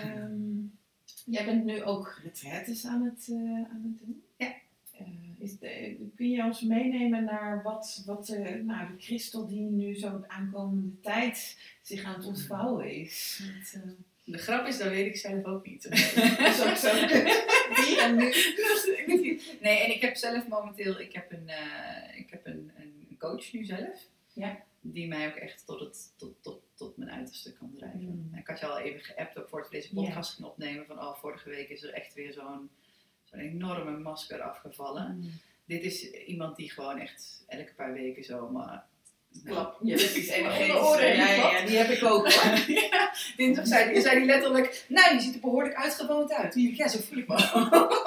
[0.05, 0.79] Um,
[1.25, 4.23] jij bent nu ook retraites aan het, uh, aan het doen.
[4.37, 4.55] Ja.
[5.01, 9.61] Uh, is de, kun je ons meenemen naar wat, wat uh, nou, de kristal die
[9.61, 13.43] nu zo de aankomende tijd zich aan het ontvouwen is?
[13.75, 13.83] Uh,
[14.27, 15.83] de grap is, dat weet ik zelf ook niet.
[16.39, 16.95] dat is ook zo.
[17.85, 18.33] Hier en nu.
[19.61, 23.53] Nee, en ik heb zelf momenteel, ik heb een, uh, ik heb een, een coach
[23.53, 24.09] nu zelf.
[24.33, 24.65] Ja.
[24.81, 28.29] Die mij ook echt tot, het, tot, tot, tot mijn uiterste kan drijven.
[28.31, 28.39] Mm.
[28.39, 30.87] Ik had je al even geappt ook voordat we deze podcast ging opnemen.
[30.87, 32.71] Van oh, vorige week is er echt weer zo'n
[33.25, 35.17] zo'n enorme masker afgevallen.
[35.17, 35.31] Mm.
[35.65, 38.87] Dit is iemand die gewoon echt elke paar weken zo maar
[39.45, 39.79] Klap.
[39.83, 40.29] Ja, precies.
[40.29, 41.01] Energetisch.
[41.01, 42.29] Ja, ja, ja, die heb ik ook.
[42.91, 46.55] ja, dinsdag zei die, zei die letterlijk, nou, je ziet er behoorlijk uitgewoond uit.
[46.55, 48.05] Ja, zo voel ik me ook.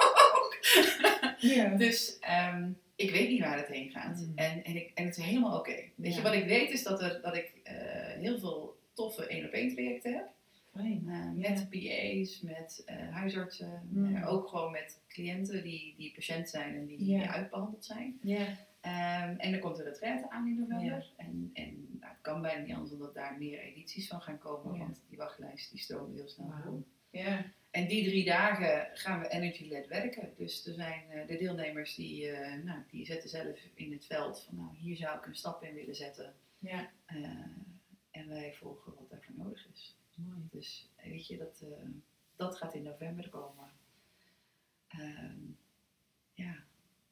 [1.40, 1.70] Ja.
[1.70, 2.18] Dus,
[2.54, 4.18] um, ik weet niet waar het heen gaat.
[4.18, 4.32] Mm.
[4.36, 5.76] En, en, ik, en het is helemaal oké.
[5.96, 7.76] Weet je, wat ik weet is dat, er, dat ik eh,
[8.20, 10.28] heel veel toffe één-op-één trajecten heb.
[10.76, 11.04] Fijn.
[11.08, 11.50] Uh, Ja.
[11.50, 14.12] met PA's, met eh, huisartsen, Mm.
[14.12, 17.18] maar ook gewoon met cliënten die, die patiënt zijn en die, Ja.
[17.20, 18.20] die uitbehandeld zijn.
[18.22, 18.58] Ja.
[18.82, 21.12] Ehm, en er komt een retraite aan in november.
[21.18, 24.38] En, en nou, het kan bijna niet anders dan dat daar meer edities van gaan
[24.38, 24.80] komen, Ja.
[24.80, 26.84] want die wachtlijst die stroomt heel snel vol.
[27.10, 27.46] Ja.
[27.72, 30.34] En die drie dagen gaan we energy-led werken.
[30.38, 34.42] Dus er zijn eh, de deelnemers die, eh, nou, die zetten zelf in het veld
[34.44, 36.34] van nou, hier zou ik een stap in willen zetten.
[36.60, 36.90] Ja.
[37.06, 37.18] Eh,
[38.12, 39.96] en wij volgen wat daarvoor nodig is.
[40.16, 40.48] Mooi.
[40.52, 41.64] Dus weet je, dat,
[42.36, 43.70] dat gaat in november komen.
[44.88, 45.40] Ehm,
[46.34, 46.56] ja,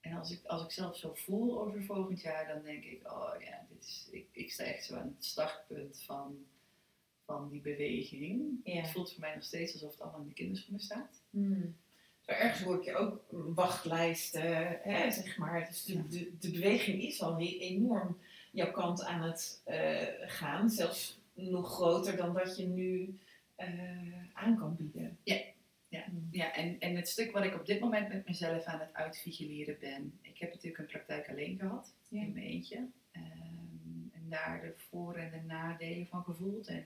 [0.10, 3.34] en als ik, als ik zelf zo voel over volgend jaar, dan denk ik, oh
[3.40, 6.38] ja, dit is, ik, ik sta echt zo aan het startpunt van,
[7.26, 8.60] van die beweging.
[8.64, 8.82] Ja.
[8.82, 11.22] Het voelt voor mij nog steeds alsof het allemaal in de kinderschoenen staat.
[11.30, 11.76] Hmm.
[12.22, 15.66] Zo ergens hoor ik je ook wachtlijsten, hè, zeg maar.
[15.68, 16.04] Dus de, Ja.
[16.10, 18.18] de, de beweging is al enorm
[18.52, 20.70] jouw kant aan het eh, gaan.
[20.70, 23.20] Zelfs nog groter dan dat je nu
[23.56, 25.18] eh, aan kan bieden.
[25.24, 25.38] Ja.
[25.90, 26.04] Ja.
[26.04, 26.28] Hmm.
[26.32, 29.78] Ja, en, en het stuk wat ik op dit moment met mezelf aan het uitvigileren
[29.80, 30.20] ben.
[30.22, 32.22] Ik heb natuurlijk een praktijk alleen gehad, Ja.
[32.22, 32.88] in mijn eentje.
[33.12, 33.26] Ehm,
[34.14, 36.68] en daar de voor- en de nadelen van gevoeld.
[36.68, 36.86] En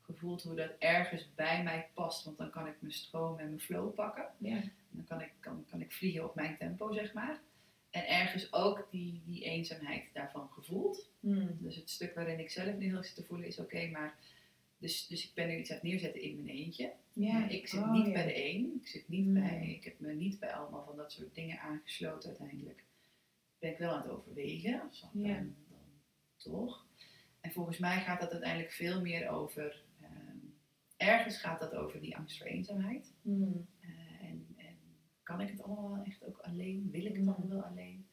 [0.00, 2.24] gevoeld hoe dat ergens bij mij past.
[2.24, 4.26] Want dan kan ik mijn stroom en mijn flow pakken.
[4.38, 4.60] Ja.
[4.90, 7.40] Dan kan ik, kan, kan ik vliegen op mijn tempo, zeg maar.
[7.90, 11.10] En ergens ook die, die eenzaamheid daarvan gevoeld.
[11.20, 11.56] Hmm.
[11.60, 14.14] Dus het stuk waarin ik zelf nu heel zit te voelen is oké, maar...
[14.82, 16.92] Dus, dus ik ben nu iets aan het neerzetten in mijn eentje.
[17.12, 17.48] Ja.
[17.48, 18.12] Ik zit Oh, niet ja.
[18.12, 18.78] bij de een.
[18.80, 19.34] Ik zit niet Hmm.
[19.34, 19.66] bij...
[19.74, 22.84] Ik heb me niet bij allemaal van dat soort dingen aangesloten uiteindelijk.
[23.58, 24.90] Ben ik wel aan het overwegen.
[25.12, 25.34] Ja.
[25.34, 25.54] dan
[26.36, 26.86] toch.
[27.40, 29.84] En volgens mij gaat dat uiteindelijk veel meer over...
[30.00, 30.36] ehm,
[30.96, 33.12] ergens gaat dat over die angst voor eenzaamheid.
[33.22, 33.66] Hmm.
[33.80, 34.76] Eh, en, en
[35.22, 36.90] kan ik het allemaal wel echt ook alleen?
[36.90, 38.06] Wil ik het allemaal wel alleen?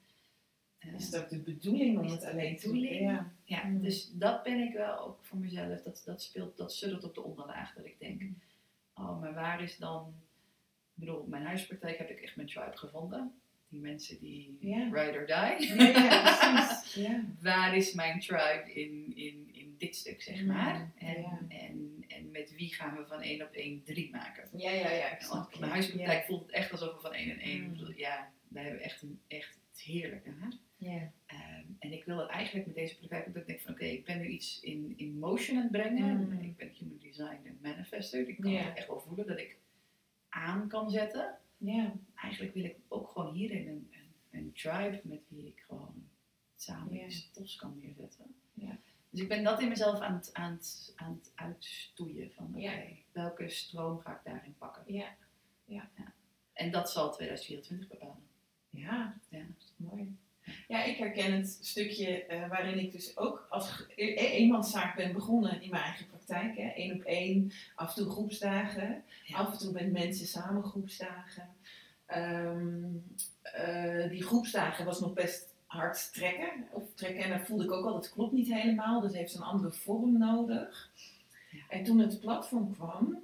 [0.80, 2.80] Eh, Is ook de bedoeling om het alleen te doen?
[2.80, 3.32] Ja.
[3.44, 3.82] ja, Mm.
[3.82, 5.82] dus dat ben ik wel ook voor mezelf.
[5.82, 7.74] Dat, dat speelt, dat suddert op de onderlaag.
[7.76, 8.38] Dat ik denk, Mm.
[8.94, 10.14] oh, maar waar is dan...
[10.96, 13.34] Ik bedoel, mijn huispraktijk heb ik echt mijn tribe gevonden.
[13.70, 15.76] Die mensen die ride or die.
[15.76, 17.08] Ja, ja, precies.
[17.42, 20.76] Waar is mijn tribe in, in, in dit stuk, zeg maar.
[20.80, 21.40] Mm, En, ja.
[21.48, 24.50] en, en met wie gaan we van één op één drie maken?
[24.56, 25.18] Ja, ja, ja.
[25.30, 27.94] Want mijn huispraktijk voelt het echt alsof we van één en één...
[27.96, 30.60] Ja, daar hebben we echt, een, echt het heerlijke aan.
[30.78, 31.12] Ja.
[31.26, 34.06] Ehm, en ik wil het eigenlijk met deze praktijk, omdat ik denk van oké, ik
[34.06, 36.18] ben nu iets in, in motion aan het brengen.
[36.18, 36.40] Mm.
[36.42, 38.28] Ik ben human design en manifester.
[38.28, 38.62] Ik kan Ja.
[38.62, 39.58] het echt wel voelen dat ik
[40.30, 41.38] aan kan zetten.
[41.58, 41.94] Ja.
[42.16, 46.08] Eigenlijk wil ik ook gewoon hierin een, een, een tribe met wie ik gewoon
[46.56, 47.06] samen Ja.
[47.06, 48.36] iets tofs kan neerzetten.
[48.54, 48.78] Ja.
[49.10, 52.60] Dus ik ben dat in mezelf aan het, aan het, aan het uitstoeien van oké,
[52.60, 52.84] Ja.
[53.12, 54.84] welke stroom ga ik daarin pakken.
[54.94, 55.18] Ja.
[56.54, 58.28] En dat zal 2024 bepalen.
[58.70, 59.19] Ja, Ja.
[60.70, 65.14] Ja, ik herken het stukje eh, waarin ik dus ook als e- e- eenmanszaak ben
[65.14, 66.58] begonnen in mijn eigen praktijk.
[66.58, 66.72] Hè.
[66.76, 69.04] Eén op één, af en toe groepsdagen.
[69.24, 69.38] Ja.
[69.38, 71.50] Af en toe met mensen samen groepsdagen.
[72.06, 72.84] Ehm,
[73.42, 76.68] eh, die groepsdagen was nog best hard trekken.
[76.72, 79.02] Of trekken en daar voelde ik ook al, dat klopt niet helemaal.
[79.02, 80.92] Dus heeft een andere vorm nodig.
[81.52, 81.62] Ja.
[81.70, 83.24] En toen het platform kwam,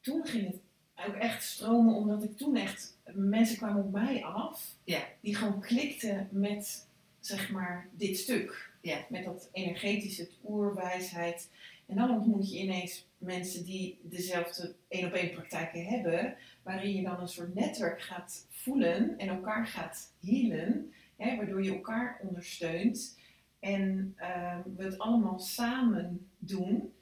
[0.00, 0.60] toen ging het
[1.08, 1.94] ook echt stromen.
[1.94, 4.74] Omdat ik toen echt, mensen kwamen op mij af.
[4.84, 5.04] Ja.
[5.20, 6.88] Die gewoon klikten met,
[7.20, 8.70] zeg maar, dit stuk.
[8.80, 9.06] Ja.
[9.08, 11.50] Met dat energetische, het oerwijsheid.
[11.86, 17.02] En dan ontmoet je ineens mensen die dezelfde één op één praktijken hebben, waarin je
[17.02, 23.18] dan een soort netwerk gaat voelen en elkaar gaat healen, hè, waardoor je elkaar ondersteunt
[23.60, 26.92] en ehm, we het allemaal samen doen.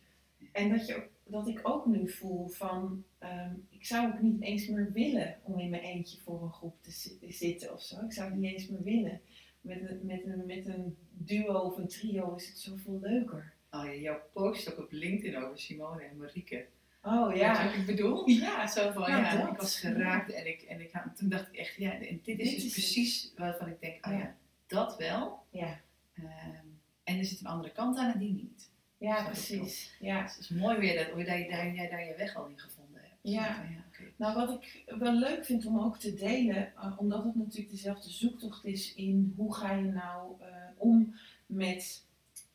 [0.52, 4.42] En dat, je, ook- dat ik ook nu voel van, ehm, ik zou ook niet
[4.42, 8.04] eens meer willen om in mijn eentje voor een groep te zi- zitten of zo.
[8.04, 9.20] Ik zou het niet eens meer willen.
[9.60, 13.52] Met een, met, een, met een duo of een trio is het zoveel leuker.
[13.70, 16.66] Oh, ja, jouw post ook op LinkedIn over Simone en Marieke.
[17.02, 17.64] Oh ja.
[17.66, 18.28] wat ik bedoel?
[18.30, 19.52] Ja, Zo van, Nou, ja, dat.
[19.52, 22.24] ik was geraakt en, ik, en ik, toen dacht ik echt, ja, en dit is
[22.24, 22.72] Dit dus is het.
[22.72, 24.18] precies waarvan ik denk, oh Ja.
[24.18, 25.42] ja, dat wel.
[25.50, 25.80] Ja,
[26.14, 26.64] Ehm,
[27.04, 28.70] en er zit een andere kant aan en die niet.
[28.98, 29.96] Ja precies.
[30.00, 30.22] Ja.
[30.22, 32.58] Dus het is mooi weer dat, dat je daar, jij daar je weg al in
[32.58, 33.14] gevonden hebt.
[33.20, 33.46] Ja.
[33.46, 34.12] Ja oké.
[34.16, 38.10] Nou, wat ik wel leuk vind om ook te delen, eh, omdat het natuurlijk dezelfde
[38.10, 41.14] zoektocht is in hoe ga je nou eh, om
[41.46, 42.04] met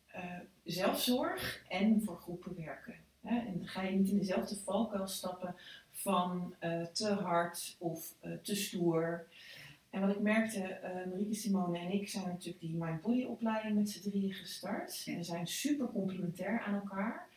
[0.07, 0.23] eh,
[0.63, 2.95] zelfzorg en voor groepen werken.
[3.21, 3.37] Hè?
[3.37, 5.55] En ga je niet in dezelfde valkuil stappen
[5.91, 6.55] van
[6.93, 9.27] te hard of te stoer.
[9.89, 13.75] En wat ik merkte, eh Marieke Simone en ik zijn natuurlijk die Mind Body opleiding
[13.75, 15.03] met z'n drieën gestart.
[15.03, 15.15] Ja.
[15.15, 17.27] We zijn super complementair aan elkaar.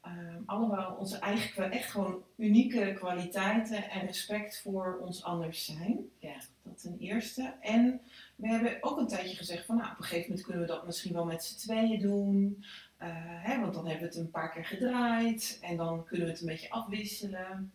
[0.00, 6.08] ehm, allemaal onze eigen, echt gewoon unieke kwaliteiten en respect voor ons anders zijn.
[6.18, 6.34] Ja.
[6.62, 7.54] Dat ten eerste.
[7.60, 8.00] En
[8.36, 10.86] we hebben ook een tijdje gezegd van, nou, op een gegeven moment kunnen we dat
[10.86, 12.64] misschien wel met z'n tweeën doen.
[13.02, 16.32] Uh, hè, want dan hebben we het een paar keer gedraaid en dan kunnen we
[16.32, 17.72] het een beetje afwisselen.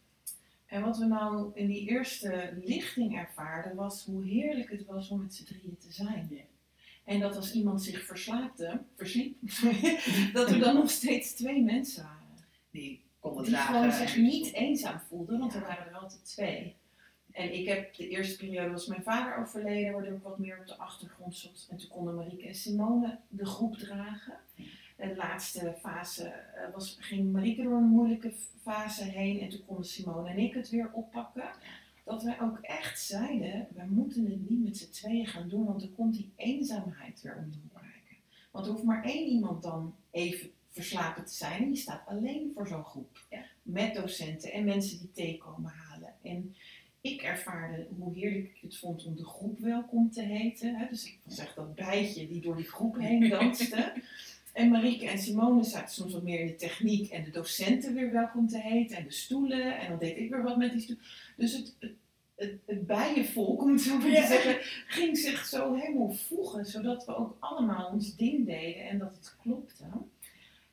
[0.70, 5.22] En wat we nou in die eerste lichting ervaarden was hoe heerlijk het was om
[5.22, 6.41] met z'n drieën te zijn.
[7.05, 9.36] En dat als iemand zich verslaapte, versliep,
[10.34, 12.45] dat er dan nog steeds twee mensen waren.
[12.72, 16.76] Die konden die gewoon zich niet eenzaam voelden, want er waren er altijd twee.
[17.32, 20.67] En ik heb de eerste periode was mijn vader overleden, waardoor ik wat meer op
[20.67, 21.67] de achtergrond zat.
[21.70, 24.38] En toen konden Marieke en Simone de groep dragen.
[24.99, 29.85] De laatste fase uh, was, ging Marieke door een moeilijke fase heen en toen konden
[29.85, 31.49] Simone en ik het weer oppakken.
[32.03, 35.81] Dat wij ook echt zeiden, wij moeten het niet met z'n tweeën gaan doen, want
[35.81, 38.17] er komt die eenzaamheid weer om de hoek kijken.
[38.51, 42.51] Want er hoeft maar één iemand dan even verslapen te zijn en je staat alleen
[42.53, 43.25] voor zo'n groep.
[43.29, 43.45] Ja.
[43.61, 46.13] Met docenten en mensen die thee komen halen.
[46.21, 46.55] En
[47.01, 50.75] ik ervaarde hoe heerlijk ik het vond om de groep welkom te heten.
[50.75, 50.87] Hè?
[50.89, 53.93] Dus ik was echt dat bijtje die door die groep heen danste.
[54.60, 58.12] En Marieke en Simone zaten soms wat meer in de techniek en de docenten weer
[58.12, 59.80] welkom te heten en de stoelen.
[59.80, 61.05] En dan deed ik weer wat met die stoelen.
[61.38, 61.93] Dus het, het,
[62.36, 64.57] het, het bijenvolk, om het zo maar te zeggen,
[64.88, 69.36] ging zich zo helemaal voegen, zodat we ook allemaal ons ding deden en dat het
[69.41, 69.84] klopte.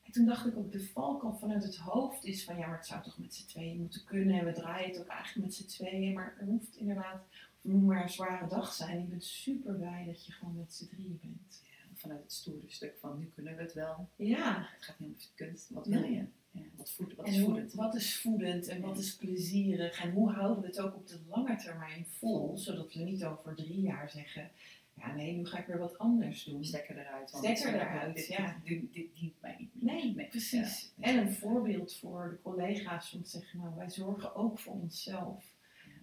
[0.02, 2.86] En toen dacht ik ook, de valk vanuit het hoofd is van ja, maar het
[2.86, 4.38] zou toch met z'n tweeën moeten kunnen.
[4.38, 6.14] En we draaien het ook eigenlijk met z'n tweeën.
[6.14, 7.22] Maar er hoeft inderdaad,
[7.60, 9.00] moet maar een zware dag zijn.
[9.00, 11.64] Je bent super blij dat je gewoon met z'n drieën bent
[11.98, 14.08] vanuit het stoere stuk van nu kunnen we het wel.
[14.16, 14.68] Ja.
[14.74, 15.70] Het gaat niet om kunst.
[15.70, 16.24] Wat wil je?
[16.50, 17.72] Ja, wat, voed, wat is voedend?
[17.72, 20.02] Wat is voedend en wat is plezierig?
[20.02, 23.54] En hoe houden we het ook op de lange termijn vol, zodat we niet over
[23.54, 24.50] drie jaar zeggen.
[24.94, 26.64] Ja, nee, nu ga ik weer wat anders doen.
[26.64, 27.28] Stekker eruit.
[27.28, 28.60] Stekker eruit, dit, ja.
[28.64, 29.94] Dit, dit, dient mij niet meer.
[29.94, 30.92] Nee, nee precies.
[31.00, 35.54] En een voorbeeld voor de collega's om te zeggen, nou, wij zorgen ook voor onszelf.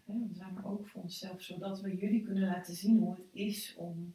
[0.06, 3.76] we zijn er ook voor onszelf, zodat we jullie kunnen laten zien hoe het is
[3.78, 4.14] om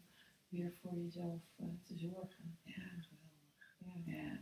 [0.49, 2.59] weer voor jezelf uh, te zorgen.
[2.63, 3.77] Ja, geweldig.
[3.79, 4.13] Ja.
[4.13, 4.39] Ja.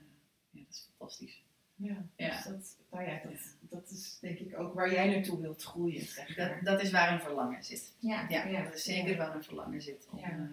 [0.50, 1.44] ja, dat is fantastisch.
[1.74, 2.34] Ja, ja.
[2.34, 6.04] Dus dat, nou ja, dat, dat is denk ik ook waar jij naartoe wilt groeien.
[6.04, 7.94] Zeg dat, dat is waar een verlangen zit.
[7.98, 10.08] Ja, ja, dat is zeker waar een verlangen zit.
[10.10, 10.50] Om, ja.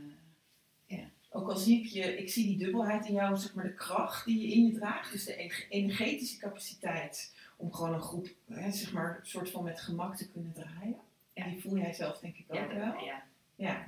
[0.88, 1.06] Uh.
[1.36, 4.26] Ook al zie ik je, ik zie die dubbelheid in jou, zeg maar de kracht
[4.26, 8.93] die je in je draagt, dus de energetische capaciteit om gewoon een groep, hè, zeg
[8.93, 10.97] maar, soort van met gemak te kunnen draaien.
[11.34, 11.47] Ja.
[11.47, 13.04] Die voel jij zelf denk ik ook wel.
[13.04, 13.24] Ja.
[13.56, 13.86] Ja.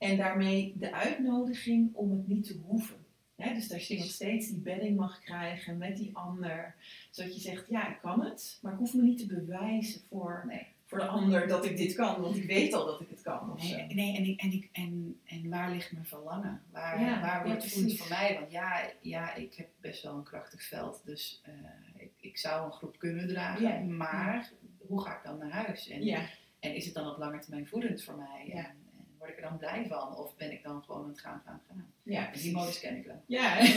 [0.00, 2.96] En daarmee de uitnodiging om het niet te hoeven.
[3.36, 6.74] dus dat je nog steeds die bedding mag krijgen met die ander.
[7.10, 10.44] Zodat je zegt, ja, ik kan het, maar ik hoef me niet te bewijzen voor,
[10.46, 10.66] nee.
[10.86, 12.20] voor de ander dat ik dit kan.
[12.20, 13.58] Want ik weet al dat ik het kan.
[13.58, 16.62] Nee, nee en, ik, en, ik, en, en waar ligt mijn verlangen?
[16.70, 18.34] Waar, ja, waar wordt het goed voor mij?
[18.38, 21.02] Want ja, ja, ik heb best wel een krachtig veld.
[21.04, 23.96] Dus uh, ik, ik zou een groep kunnen dragen.
[23.96, 24.52] Maar
[24.86, 25.88] hoe ga ik dan naar huis?
[25.88, 26.28] En,
[26.60, 28.72] en is het dan op lange termijn voedend voor mij?
[29.20, 30.16] Word ik er dan blij van?
[30.16, 31.92] Of ben ik dan gewoon aan het gaan, gaan, gaan?
[32.02, 33.22] Ja, die modus ken ik wel.
[33.26, 33.58] Ja.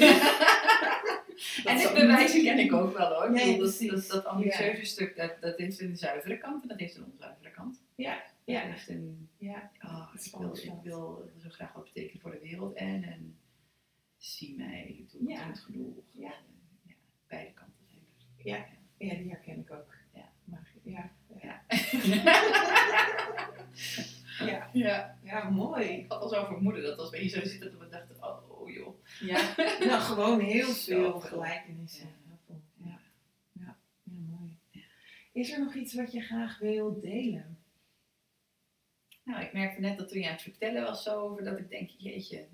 [1.69, 3.31] en de bewijzen ken ik ook wel hoor.
[3.31, 6.95] Nee, dat, dat, dat, ambitieuze stuk, dat, dat heeft een zuivere kant en dat heeft
[6.95, 7.81] een onzuivere kant.
[7.95, 8.23] Ja.
[8.43, 8.61] Ja.
[8.61, 9.71] Heeft een, ja.
[9.81, 13.37] Oh, ik, wil, ik wil zo graag wat betekenen voor de wereld en, en
[14.17, 15.47] zie mij, doe ja.
[15.47, 15.95] het genoeg.
[16.11, 16.33] Ja.
[16.83, 16.93] ja.
[17.27, 18.25] Beide kanten zijn er.
[18.43, 18.65] Ja.
[18.97, 19.93] ja, die herken ik ook.
[20.13, 20.31] Ja.
[20.43, 21.11] Maar, ja.
[21.41, 21.61] ja.
[24.39, 24.69] Ja.
[24.73, 25.19] ja.
[25.23, 25.85] Ja, mooi.
[25.85, 28.61] Ik had al zo vermoeden dat als we hier zo zitten, dat we dachten, oh,
[28.61, 28.95] oh joh.
[29.19, 29.53] Ja,
[29.87, 32.09] nou gewoon heel veel gelijkenissen.
[32.25, 32.59] Ja.
[32.77, 32.99] Ja.
[33.51, 33.77] Ja.
[34.03, 34.57] ja, mooi.
[35.31, 37.57] Is er nog iets wat je graag wil delen?
[39.23, 41.69] Nou, ik merkte net dat toen je aan het vertellen was zo over dat ik
[41.69, 42.47] denk, jeetje,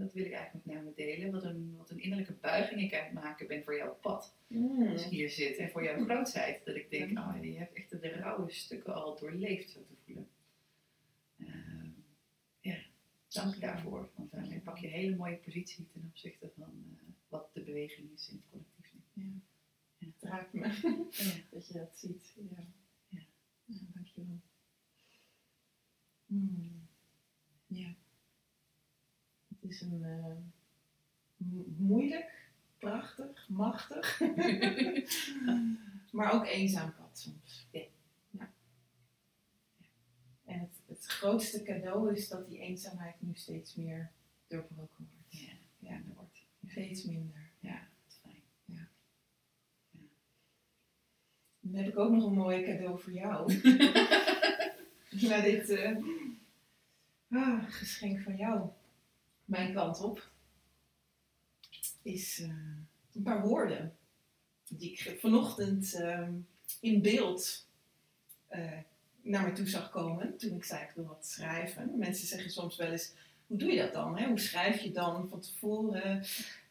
[0.00, 1.32] dat wil ik eigenlijk nog naar me delen.
[1.32, 4.34] Wat een, wat een innerlijke buiging ik aan het maken ben voor jouw pad.
[4.46, 4.88] Mm.
[4.88, 6.64] Als ik hier zit en voor jouw grootheid.
[6.64, 10.28] Dat ik denk, oh, je hebt echt de rauwe stukken al doorleefd, zo te voelen.
[11.36, 11.48] Uh,
[12.60, 12.76] ja,
[13.32, 14.10] dank daarvoor.
[14.14, 18.12] Want daarmee pak je een hele mooie positie ten opzichte van uh, wat de beweging
[18.12, 19.02] is in het collectief.
[19.12, 19.22] Ja.
[19.98, 20.06] ja.
[20.06, 20.70] Het raakt me ja.
[21.50, 22.34] dat je dat ziet.
[22.36, 22.64] Ja,
[23.08, 23.20] ja.
[23.64, 24.40] ja dankjewel.
[26.26, 26.88] Hmm.
[27.66, 27.94] Ja.
[29.48, 30.36] Het is een uh,
[31.76, 34.20] moeilijk, prachtig, machtig,
[36.12, 37.66] maar ook eenzaam pad soms.
[37.70, 37.88] Ja.
[40.44, 44.10] En het, het grootste cadeau is dat die eenzaamheid nu steeds meer
[44.46, 45.42] doorbroken wordt.
[45.42, 46.46] Ja, ja wordt.
[46.66, 47.50] Steeds minder.
[47.58, 48.42] Ja, dat is fijn.
[48.64, 48.88] Ja.
[49.90, 50.00] ja.
[51.60, 53.52] Dan heb ik ook nog een mooi cadeau voor jou.
[55.28, 55.96] Na dit uh,
[57.28, 58.68] ah, geschenk van jou.
[59.44, 60.30] Mijn kant op.
[62.02, 62.48] Is uh,
[63.12, 63.96] een paar woorden.
[64.68, 66.32] die ik vanochtend ehm,
[66.80, 67.68] in beeld
[68.50, 68.78] uh,
[69.22, 71.98] naar me toe zag komen toen ik zei ik wil wat schrijven.
[71.98, 73.12] Mensen zeggen soms wel eens,
[73.46, 74.18] hoe doe je dat dan?
[74.18, 74.26] Hè?
[74.26, 76.24] Hoe schrijf je dan van tevoren?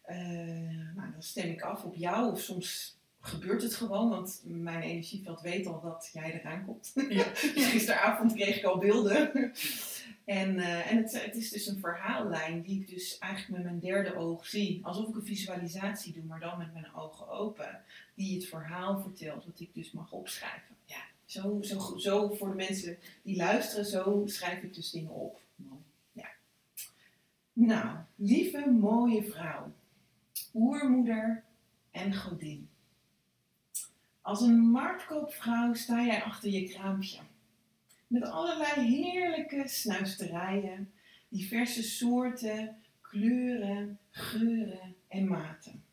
[0.10, 4.82] Uh, nou, dan stem ik af op jou of soms gebeurt het gewoon, want mijn
[4.82, 6.92] energieveld weet al dat jij eraan komt.
[7.10, 7.24] Ja.
[7.56, 9.32] dus gisteravond kreeg ik al beelden.
[10.26, 13.80] en uh, en het, het, is dus een verhaallijn die ik dus eigenlijk met mijn
[13.80, 14.86] derde oog zie.
[14.86, 17.82] Alsof ik een visualisatie doe, maar dan met mijn ogen open.
[18.16, 20.79] Die het verhaal vertelt, wat ik dus mag opschrijven.
[21.30, 25.42] Zo, zo, zo voor de mensen die luisteren, zo schrijf ik dus dingen op.
[26.12, 26.30] Ja.
[27.54, 29.74] Nou, lieve mooie vrouw,
[30.54, 31.44] oermoeder
[31.92, 32.70] en godin.
[34.22, 37.20] Als een marktkoopvrouw sta jij achter je kraampje.
[38.08, 40.94] Met allerlei heerlijke snuisterijen,
[41.28, 45.84] diverse soorten, kleuren, geuren en maten.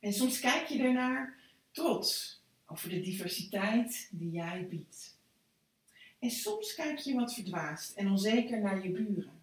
[0.00, 1.38] En soms kijk je ernaar
[1.70, 5.18] trots over de diversiteit die jij biedt.
[6.18, 9.42] En soms kijk je wat verdwaasd en onzeker naar je buren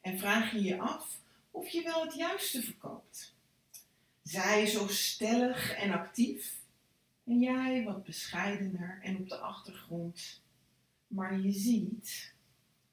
[0.00, 3.34] en vraag je je af of je wel het juiste verkoopt.
[4.22, 6.60] Zij zo stellig en actief
[7.24, 10.42] en jij wat bescheidener en op de achtergrond.
[11.06, 12.34] Maar je ziet,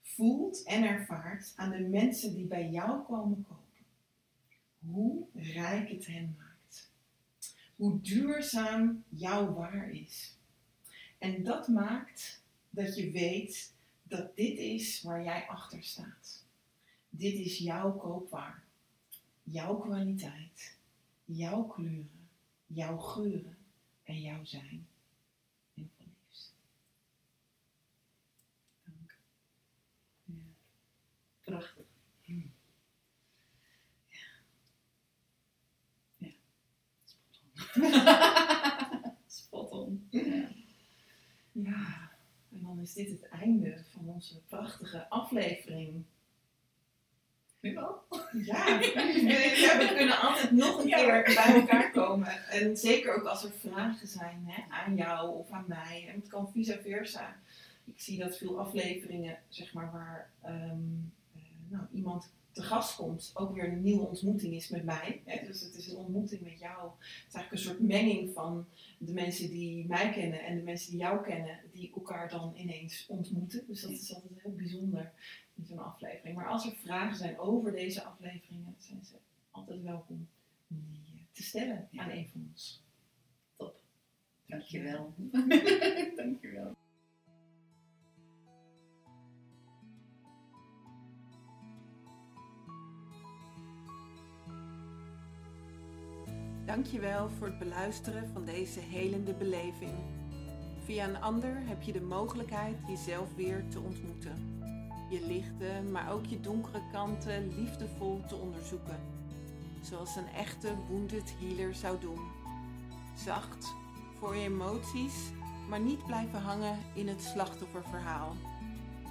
[0.02, 3.86] voelt en ervaart aan de mensen die bij jou komen kopen.
[4.80, 6.53] Hoe rijk het hen maakt.
[7.76, 10.38] Hoe duurzaam jouw waar is.
[11.18, 16.46] En dat maakt dat je weet dat dit is waar jij achter staat.
[17.10, 18.64] Dit is jouw koopwaar.
[19.44, 20.78] Jouw kwaliteit.
[21.26, 22.28] Jouw kleuren.
[22.68, 23.58] Jouw geuren
[24.04, 24.88] en jouw zijn.
[25.74, 26.54] Heel liefst.
[28.84, 29.18] Dank.
[31.42, 31.86] Prachtig.
[32.22, 32.40] Hm.
[34.08, 34.18] Ja.
[36.18, 36.32] Ja.
[39.28, 40.08] Spot on.
[40.10, 40.48] Ja.
[41.52, 42.12] ja.
[42.52, 46.04] En dan is dit het einde van onze prachtige aflevering.
[47.72, 48.00] Ja,
[48.50, 52.50] ja, we kunnen altijd nog een keer bij elkaar komen.
[52.50, 56.06] En zeker ook als er vragen zijn hè, aan jou of aan mij.
[56.08, 57.36] En het kan vice versa.
[57.86, 60.80] Ik zie dat veel afleveringen, zeg maar, waar ehm,
[61.36, 65.22] eh, nou, iemand te gast komt, ook weer een nieuwe ontmoeting is met mij.
[65.26, 65.45] Hè?
[65.45, 66.91] Dus het is een ontmoeting met jou.
[66.99, 70.91] Het is eigenlijk een soort menging van de mensen die mij kennen en de mensen
[70.91, 73.64] die jou kennen, die elkaar dan ineens ontmoeten.
[73.68, 75.12] Dus dat is altijd heel bijzonder
[75.56, 76.36] in zo'n aflevering.
[76.36, 79.16] Maar als er vragen zijn over deze afleveringen, zijn ze
[79.51, 80.28] altijd welkom
[80.70, 82.84] om die eh, te stellen aan een van ons.
[83.56, 83.76] Top.
[84.45, 85.14] Dankjewel.
[86.16, 86.76] Dankjewel.
[96.74, 99.92] Dankjewel voor het beluisteren van deze helende beleving.
[100.86, 104.54] Via een ander heb je de mogelijkheid jezelf weer te ontmoeten
[105.14, 109.00] je lichte, maar ook je donkere kanten liefdevol te onderzoeken.
[109.82, 112.20] Zoals een echte wounded healer zou doen.
[113.16, 113.74] Zacht
[114.20, 115.32] voor je emoties,
[115.70, 118.36] maar niet blijven hangen in het slachtofferverhaal.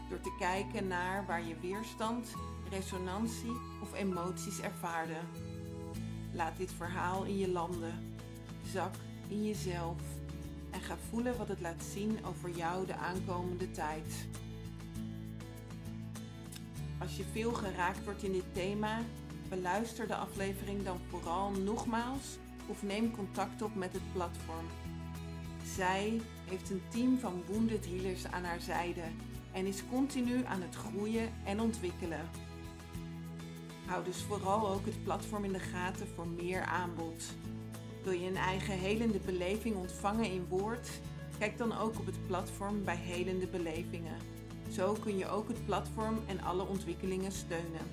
[0.08, 2.34] Door te kijken naar waar je weerstand,
[2.70, 5.16] resonantie of emoties ervaarde.
[6.34, 8.14] Laat dit verhaal in je landen.
[8.72, 8.94] Zak
[9.28, 10.00] in jezelf
[10.70, 14.26] en ga voelen wat het laat zien over jou de aankomende tijd.
[16.98, 19.00] Als je veel geraakt wordt in dit thema,
[19.48, 24.66] beluister de aflevering dan vooral nogmaals of neem contact op met het platform.
[25.74, 29.04] Zij heeft een team van wounded healers aan haar zijde
[29.52, 32.28] en is continu aan het groeien en ontwikkelen.
[33.92, 37.22] Hou dus vooral ook het platform in de gaten voor meer aanbod.
[38.02, 40.88] Wil je een eigen helende beleving ontvangen in woord?
[41.38, 44.16] Kijk dan ook op het platform bij Helende Belevingen.
[44.70, 47.86] Zo kun je ook het platform en alle ontwikkelingen steunen.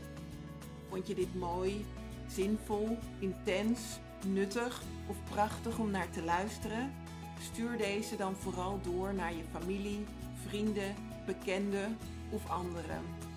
[0.89, 1.85] Vond je dit mooi,
[2.27, 3.79] zinvol, intens,
[4.25, 6.93] nuttig of prachtig om naar te luisteren?
[7.41, 10.05] Stuur deze dan vooral door naar je familie,
[10.47, 10.95] vrienden,
[11.25, 11.97] bekenden
[12.29, 13.28] of anderen.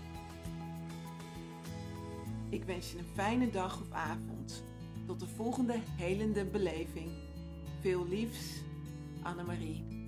[2.52, 4.64] Ik wens je een fijne dag of avond.
[5.06, 7.10] Tot de volgende helende beleving.
[7.80, 8.60] Veel liefs,
[9.22, 10.01] Annemarie.